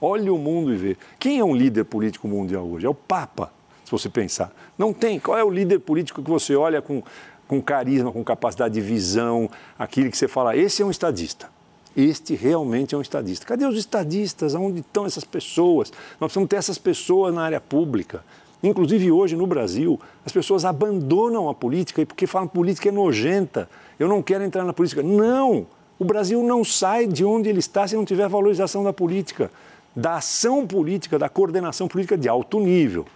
Olhe 0.00 0.30
o 0.30 0.38
mundo 0.38 0.72
e 0.72 0.76
vê. 0.76 0.96
Quem 1.18 1.38
é 1.40 1.44
um 1.44 1.54
líder 1.54 1.84
político 1.84 2.28
mundial 2.28 2.66
hoje? 2.66 2.86
É 2.86 2.88
o 2.88 2.94
Papa, 2.94 3.52
se 3.84 3.90
você 3.90 4.08
pensar. 4.08 4.52
Não 4.78 4.92
tem. 4.92 5.18
Qual 5.18 5.36
é 5.36 5.42
o 5.42 5.50
líder 5.50 5.80
político 5.80 6.22
que 6.22 6.30
você 6.30 6.54
olha 6.54 6.82
com, 6.82 7.02
com 7.48 7.60
carisma, 7.62 8.12
com 8.12 8.22
capacidade 8.22 8.74
de 8.74 8.80
visão, 8.80 9.50
aquele 9.78 10.10
que 10.10 10.16
você 10.16 10.28
fala, 10.28 10.56
esse 10.56 10.82
é 10.82 10.84
um 10.84 10.90
estadista 10.90 11.55
este 11.96 12.34
realmente 12.34 12.94
é 12.94 12.98
um 12.98 13.00
estadista. 13.00 13.46
Cadê 13.46 13.64
os 13.64 13.76
estadistas? 13.76 14.54
Onde 14.54 14.80
estão 14.80 15.06
essas 15.06 15.24
pessoas? 15.24 15.90
Nós 16.20 16.28
precisamos 16.28 16.48
ter 16.50 16.56
essas 16.56 16.78
pessoas 16.78 17.34
na 17.34 17.42
área 17.42 17.60
pública. 17.60 18.22
Inclusive 18.62 19.10
hoje 19.10 19.34
no 19.36 19.46
Brasil, 19.46 19.98
as 20.24 20.32
pessoas 20.32 20.64
abandonam 20.64 21.48
a 21.48 21.54
política 21.54 22.04
porque 22.04 22.26
falam 22.26 22.48
política 22.48 22.88
é 22.88 22.92
nojenta. 22.92 23.68
Eu 23.98 24.08
não 24.08 24.22
quero 24.22 24.44
entrar 24.44 24.64
na 24.64 24.72
política. 24.72 25.02
Não! 25.02 25.66
O 25.98 26.04
Brasil 26.04 26.42
não 26.42 26.62
sai 26.62 27.06
de 27.06 27.24
onde 27.24 27.48
ele 27.48 27.60
está 27.60 27.88
se 27.88 27.96
não 27.96 28.04
tiver 28.04 28.28
valorização 28.28 28.84
da 28.84 28.92
política. 28.92 29.50
da 29.96 30.16
ação 30.16 30.66
política, 30.66 31.18
da 31.18 31.26
coordenação 31.26 31.88
política 31.88 32.18
de 32.18 32.28
alto 32.28 32.60
nível. 32.60 33.06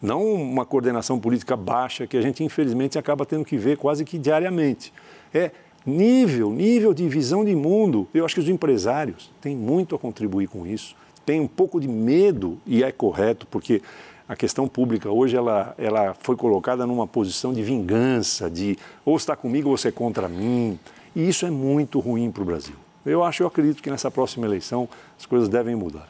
Não 0.00 0.24
uma 0.24 0.64
coordenação 0.64 1.18
política 1.18 1.56
baixa 1.56 2.06
que 2.06 2.16
a 2.16 2.22
gente, 2.22 2.44
infelizmente, 2.44 2.96
acaba 2.96 3.26
tendo 3.26 3.44
que 3.44 3.56
ver 3.56 3.76
quase 3.76 4.04
que 4.04 4.16
diariamente. 4.16 4.92
É 5.34 5.50
nível, 5.88 6.50
nível 6.50 6.94
de 6.94 7.08
visão 7.08 7.44
de 7.44 7.54
mundo. 7.54 8.06
Eu 8.12 8.24
acho 8.24 8.34
que 8.34 8.40
os 8.40 8.48
empresários 8.48 9.30
têm 9.40 9.56
muito 9.56 9.94
a 9.94 9.98
contribuir 9.98 10.48
com 10.48 10.66
isso. 10.66 10.94
Tem 11.24 11.40
um 11.40 11.48
pouco 11.48 11.80
de 11.80 11.88
medo, 11.88 12.58
e 12.66 12.82
é 12.82 12.92
correto, 12.92 13.46
porque 13.46 13.82
a 14.28 14.36
questão 14.36 14.68
pública 14.68 15.10
hoje 15.10 15.36
ela, 15.36 15.74
ela 15.78 16.14
foi 16.20 16.36
colocada 16.36 16.86
numa 16.86 17.06
posição 17.06 17.52
de 17.52 17.62
vingança, 17.62 18.50
de 18.50 18.78
ou 19.04 19.16
está 19.16 19.34
comigo 19.34 19.70
ou 19.70 19.76
você 19.76 19.88
é 19.88 19.92
contra 19.92 20.28
mim. 20.28 20.78
E 21.16 21.28
isso 21.28 21.46
é 21.46 21.50
muito 21.50 21.98
ruim 21.98 22.30
para 22.30 22.42
o 22.42 22.46
Brasil. 22.46 22.74
Eu 23.04 23.24
acho, 23.24 23.42
eu 23.42 23.46
acredito 23.46 23.82
que 23.82 23.90
nessa 23.90 24.10
próxima 24.10 24.46
eleição 24.46 24.88
as 25.18 25.24
coisas 25.24 25.48
devem 25.48 25.74
mudar. 25.74 26.08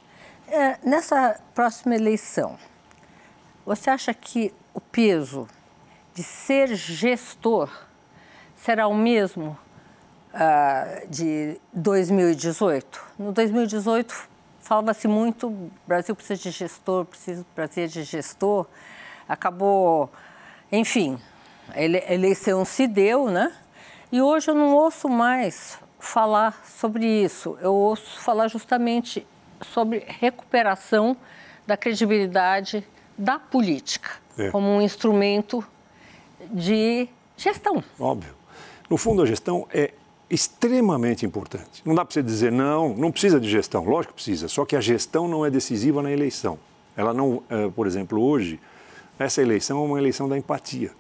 É, 0.49 0.79
nessa 0.83 1.39
próxima 1.55 1.95
eleição, 1.95 2.59
você 3.65 3.91
acha 3.91 4.13
que 4.13 4.53
o 4.75 4.81
peso 4.81 5.47
de 6.15 6.23
ser 6.23 6.75
gestor 6.75 7.71
será 8.57 8.89
o 8.89 8.95
mesmo 8.95 9.57
uh, 10.35 11.09
de 11.09 11.61
2018? 11.73 13.05
No 13.19 13.33
2018 13.33 14.29
falava-se 14.61 15.09
muito, 15.09 15.49
o 15.49 15.71
Brasil 15.87 16.15
precisa 16.15 16.43
de 16.43 16.51
gestor, 16.51 17.05
precisa 17.07 17.45
Brasil 17.57 17.87
de 17.87 18.03
gestor. 18.03 18.67
Acabou, 19.29 20.11
enfim, 20.71 21.19
a 21.71 21.83
eleição 21.83 22.65
se 22.65 22.87
deu, 22.87 23.31
né? 23.31 23.53
E 24.13 24.21
hoje 24.21 24.51
eu 24.51 24.55
não 24.55 24.75
ouço 24.75 25.09
mais 25.09 25.79
falar 25.99 26.63
sobre 26.65 27.07
isso. 27.07 27.59
Eu 27.61 27.75
ouço 27.75 28.21
falar 28.21 28.49
justamente 28.49 29.27
sobre 29.63 30.05
recuperação 30.07 31.17
da 31.67 31.77
credibilidade 31.77 32.87
da 33.17 33.39
política 33.39 34.11
é. 34.39 34.51
como 34.51 34.69
um 34.69 34.81
instrumento 34.81 35.65
de 36.51 37.09
gestão. 37.37 37.83
Óbvio. 37.99 38.35
No 38.89 38.97
fundo, 38.97 39.23
a 39.23 39.27
gestão 39.27 39.67
é 39.73 39.93
extremamente 40.31 41.25
importante. 41.25 41.83
Não 41.85 41.95
dá 41.95 42.05
para 42.05 42.13
você 42.13 42.23
dizer 42.23 42.53
não, 42.53 42.95
não 42.95 43.11
precisa 43.11 43.41
de 43.41 43.49
gestão. 43.49 43.85
Lógico 43.85 44.13
que 44.13 44.23
precisa, 44.23 44.49
só 44.49 44.65
que 44.65 44.77
a 44.77 44.81
gestão 44.81 45.27
não 45.27 45.45
é 45.45 45.51
decisiva 45.51 46.03
na 46.03 46.13
eleição. 46.13 46.59
Ela 46.97 47.15
não, 47.15 47.43
eh, 47.49 47.71
por 47.75 47.87
exemplo, 47.87 48.21
hoje, 48.21 48.61
essa 49.19 49.41
eleição 49.41 49.79
é 49.79 49.87
uma 49.87 49.99
eleição 49.99 50.29
da 50.29 50.37
empatia. 50.37 50.91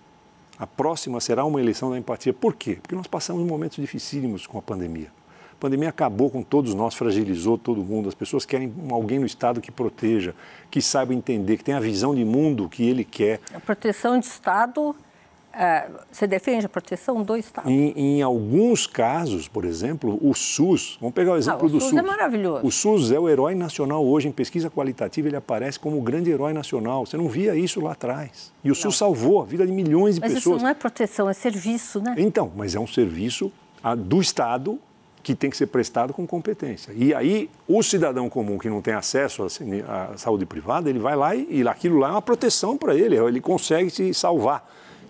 A 0.59 0.67
próxima 0.67 1.21
será 1.21 1.45
uma 1.45 1.61
eleição 1.61 1.91
da 1.91 1.99
empatia. 1.99 2.33
Por 2.33 2.55
quê? 2.55 2.79
Porque 2.81 2.95
nós 2.95 3.07
passamos 3.07 3.47
momentos 3.47 3.77
dificílimos 3.77 4.47
com 4.47 4.59
a 4.59 4.63
pandemia. 4.63 5.09
A 5.53 5.61
pandemia 5.61 5.89
acabou 5.89 6.31
com 6.31 6.43
todos 6.43 6.73
nós, 6.73 6.95
fragilizou 6.95 7.59
todo 7.59 7.83
mundo. 7.83 8.09
As 8.09 8.15
pessoas 8.15 8.45
querem 8.45 8.73
alguém 8.91 9.19
no 9.19 9.27
Estado 9.27 9.61
que 9.61 9.71
proteja, 9.73 10.35
que 10.71 10.81
saiba 10.81 11.13
entender, 11.13 11.57
que 11.57 11.65
tenha 11.65 11.79
a 11.79 11.81
visão 11.81 12.15
de 12.15 12.25
mundo 12.25 12.69
que 12.69 12.89
ele 12.89 13.05
quer. 13.05 13.41
A 13.53 13.61
proteção 13.61 14.19
de 14.19 14.27
Estado 14.27 14.95
você 16.11 16.27
defende 16.27 16.67
a 16.67 16.69
proteção 16.69 17.23
do 17.23 17.37
Estado? 17.37 17.69
Em, 17.69 17.93
em, 17.97 18.23
alguns 18.23 18.87
casos, 18.87 19.49
por 19.49 19.65
exemplo, 19.65 20.19
o 20.23 20.33
SUS, 20.35 20.97
vamos 21.01 21.15
pegar 21.15 21.33
o 21.33 21.37
exemplo 21.37 21.63
ah, 21.63 21.67
o 21.67 21.69
do 21.69 21.81
SUS. 21.81 21.89
O 21.89 21.91
SUS 21.91 21.99
é 21.99 22.03
maravilhoso. 22.03 22.67
O 22.67 22.71
SUS 22.71 23.11
é 23.11 23.19
o 23.19 23.29
herói 23.29 23.55
nacional 23.55 24.07
hoje, 24.07 24.29
em 24.29 24.33
pesquisa 24.33 24.71
qualitativa, 24.71 25.29
ele 25.29 25.37
aparece 25.37 25.79
como 25.79 25.99
o 25.99 26.03
grande 26.03 26.31
herói 26.31 26.53
nacional. 26.53 27.05
Você 27.05 27.17
não 27.17 27.29
via 27.29 27.57
isso 27.57 27.81
lá 27.81 27.93
atrás. 27.93 28.53
E 28.63 28.69
o 28.69 28.75
não. 28.75 28.75
SUS 28.75 28.97
salvou 28.97 29.43
a 29.43 29.45
vida 29.45 29.67
de 29.67 29.73
milhões 29.73 30.15
de 30.15 30.21
mas 30.21 30.35
pessoas. 30.35 30.55
Mas 30.55 30.57
isso 30.57 30.65
não 30.65 30.71
é 30.71 30.75
proteção, 30.75 31.29
é 31.29 31.33
serviço, 31.33 32.01
né? 32.01 32.15
Então, 32.19 32.53
mas 32.55 32.75
é 32.75 32.81
um 32.81 32.87
serviço 32.87 33.53
do 33.97 34.21
Estado 34.21 34.79
que 35.23 35.35
tem 35.35 35.51
que 35.51 35.57
ser 35.57 35.67
prestado 35.67 36.15
com 36.15 36.27
competência. 36.27 36.93
E 36.97 37.13
aí, 37.13 37.51
o 37.67 37.83
cidadão 37.83 38.31
comum 38.31 38.57
que 38.59 38.69
não 38.69 38.81
tem 38.81 38.95
acesso 38.95 39.47
à 39.87 40.17
saúde 40.17 40.47
privada, 40.47 40.89
ele 40.89 40.99
vai 40.99 41.17
lá 41.17 41.35
e, 41.35 41.47
e 41.51 41.69
aquilo 41.69 41.99
lá 41.99 42.09
é 42.09 42.11
uma 42.13 42.23
proteção 42.23 42.79
para 42.79 42.95
ele, 42.95 43.17
ele 43.17 43.41
consegue 43.41 43.91
se 43.91 44.15
salvar. 44.15 44.67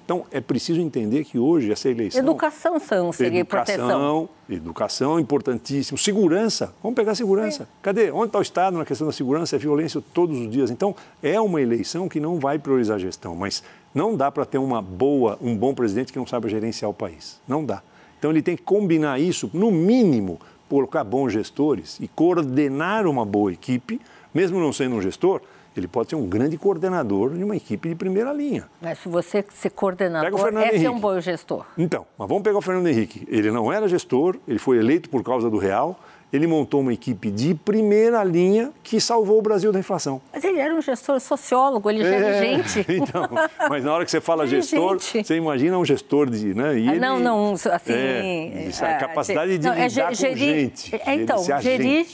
Então, 0.08 0.24
é 0.30 0.40
preciso 0.40 0.80
entender 0.80 1.22
que 1.22 1.38
hoje 1.38 1.70
essa 1.70 1.86
eleição... 1.86 2.22
Educação 2.22 2.80
são, 2.80 3.12
seria 3.12 3.40
educação, 3.40 3.76
proteção. 3.76 4.28
Educação, 4.48 5.20
importantíssimo. 5.20 5.98
Segurança, 5.98 6.72
vamos 6.82 6.96
pegar 6.96 7.14
segurança. 7.14 7.64
É. 7.64 7.66
Cadê? 7.82 8.10
Onde 8.10 8.28
está 8.28 8.38
o 8.38 8.40
Estado 8.40 8.78
na 8.78 8.86
questão 8.86 9.06
da 9.06 9.12
segurança? 9.12 9.56
É 9.56 9.58
violência 9.58 10.02
todos 10.14 10.38
os 10.38 10.50
dias. 10.50 10.70
Então, 10.70 10.96
é 11.22 11.38
uma 11.38 11.60
eleição 11.60 12.08
que 12.08 12.20
não 12.20 12.38
vai 12.38 12.58
priorizar 12.58 12.96
a 12.96 12.98
gestão, 12.98 13.36
mas 13.36 13.62
não 13.94 14.16
dá 14.16 14.32
para 14.32 14.46
ter 14.46 14.56
uma 14.56 14.80
boa, 14.80 15.38
um 15.42 15.54
bom 15.54 15.74
presidente 15.74 16.10
que 16.10 16.18
não 16.18 16.26
saiba 16.26 16.48
gerenciar 16.48 16.90
o 16.90 16.94
país. 16.94 17.38
Não 17.46 17.62
dá. 17.62 17.82
Então, 18.18 18.30
ele 18.30 18.40
tem 18.40 18.56
que 18.56 18.62
combinar 18.62 19.20
isso, 19.20 19.50
no 19.52 19.70
mínimo, 19.70 20.40
colocar 20.70 21.04
bons 21.04 21.34
gestores 21.34 22.00
e 22.00 22.08
coordenar 22.08 23.06
uma 23.06 23.26
boa 23.26 23.52
equipe, 23.52 24.00
mesmo 24.32 24.58
não 24.58 24.72
sendo 24.72 24.94
um 24.94 25.02
gestor, 25.02 25.42
ele 25.78 25.88
pode 25.88 26.10
ser 26.10 26.16
um 26.16 26.26
grande 26.26 26.56
coordenador 26.56 27.30
de 27.30 27.44
uma 27.44 27.56
equipe 27.56 27.88
de 27.88 27.94
primeira 27.94 28.32
linha. 28.32 28.68
Mas 28.80 28.98
se 28.98 29.08
você 29.08 29.44
ser 29.54 29.70
coordenador, 29.70 30.48
é 30.58 30.78
ser 30.78 30.90
um 30.90 30.98
bom 30.98 31.20
gestor. 31.20 31.64
Então, 31.76 32.06
mas 32.16 32.28
vamos 32.28 32.42
pegar 32.42 32.58
o 32.58 32.62
Fernando 32.62 32.86
Henrique. 32.88 33.26
Ele 33.28 33.50
não 33.50 33.72
era 33.72 33.88
gestor, 33.88 34.36
ele 34.46 34.58
foi 34.58 34.78
eleito 34.78 35.08
por 35.08 35.22
causa 35.22 35.48
do 35.48 35.58
real, 35.58 35.98
ele 36.32 36.46
montou 36.46 36.80
uma 36.80 36.92
equipe 36.92 37.30
de 37.30 37.54
primeira 37.54 38.22
linha 38.22 38.70
que 38.82 39.00
salvou 39.00 39.38
o 39.38 39.42
Brasil 39.42 39.72
da 39.72 39.78
inflação. 39.78 40.20
Mas 40.32 40.44
ele 40.44 40.58
era 40.58 40.74
um 40.74 40.82
gestor 40.82 41.18
sociólogo, 41.20 41.88
ele 41.88 42.04
é, 42.04 42.14
é 42.14 42.40
gente. 42.42 42.86
Então, 42.98 43.28
mas 43.70 43.84
na 43.84 43.92
hora 43.92 44.04
que 44.04 44.10
você 44.10 44.20
fala 44.20 44.44
gestor, 44.46 44.98
você 44.98 45.36
imagina 45.36 45.78
um 45.78 45.84
gestor 45.84 46.28
de. 46.28 46.52
Né, 46.52 46.70
ah, 46.70 46.74
ele, 46.74 46.98
não, 46.98 47.18
não, 47.18 47.52
assim. 47.54 47.92
É, 47.92 48.70
a 48.80 48.88
é, 48.88 48.98
capacidade 48.98 49.56
de 49.56 49.66
não, 49.66 49.74
é 49.74 49.88
lidar 49.88 50.02
é, 50.02 50.08
com 50.08 50.14
gente. 50.14 50.94
É, 50.94 51.14
então, 51.14 51.42
gerir 51.60 52.06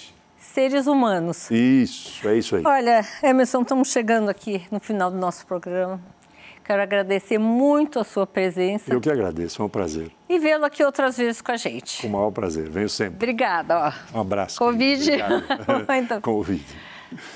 seres 0.45 0.87
humanos. 0.87 1.51
Isso, 1.51 2.29
é 2.29 2.37
isso 2.37 2.57
aí. 2.57 2.63
Olha, 2.65 3.05
Emerson, 3.23 3.63
estamos 3.63 3.91
chegando 3.91 4.29
aqui 4.29 4.65
no 4.71 4.79
final 4.79 5.11
do 5.11 5.17
nosso 5.17 5.47
programa. 5.47 6.01
Quero 6.65 6.83
agradecer 6.83 7.37
muito 7.39 7.99
a 7.99 8.05
sua 8.05 8.27
presença. 8.27 8.93
Eu 8.93 9.01
que 9.01 9.11
agradeço, 9.11 9.61
é 9.61 9.65
um 9.65 9.69
prazer. 9.69 10.11
E 10.29 10.39
vê-lo 10.39 10.65
aqui 10.65 10.83
outras 10.83 11.17
vezes 11.19 11.43
com 11.43 11.53
a 11.53 11.57
gente. 11.57 12.03
Com 12.03 12.09
o 12.09 12.11
maior 12.13 12.31
prazer, 12.31 12.71
venho 12.71 12.89
sempre. 12.89 13.17
Obrigada. 13.17 13.93
Ó. 14.13 14.17
Um 14.17 14.21
abraço. 14.23 14.59
Covid. 14.59 15.11
então. 15.99 16.21
Covid. 16.23 16.65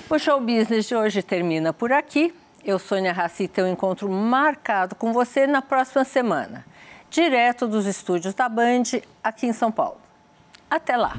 O 0.08 0.18
Show 0.18 0.40
Business 0.40 0.86
de 0.86 0.94
hoje 0.94 1.22
termina 1.22 1.72
por 1.72 1.92
aqui. 1.92 2.34
Eu, 2.64 2.78
Sônia 2.78 3.12
Raci, 3.12 3.48
tenho 3.48 3.66
um 3.66 3.70
encontro 3.70 4.08
marcado 4.08 4.94
com 4.94 5.12
você 5.12 5.46
na 5.46 5.62
próxima 5.62 6.04
semana, 6.04 6.64
direto 7.10 7.68
dos 7.68 7.86
estúdios 7.86 8.34
da 8.34 8.48
Band, 8.48 8.82
aqui 9.22 9.46
em 9.46 9.52
São 9.52 9.70
Paulo. 9.70 10.00
Até 10.70 10.96
lá! 10.96 11.16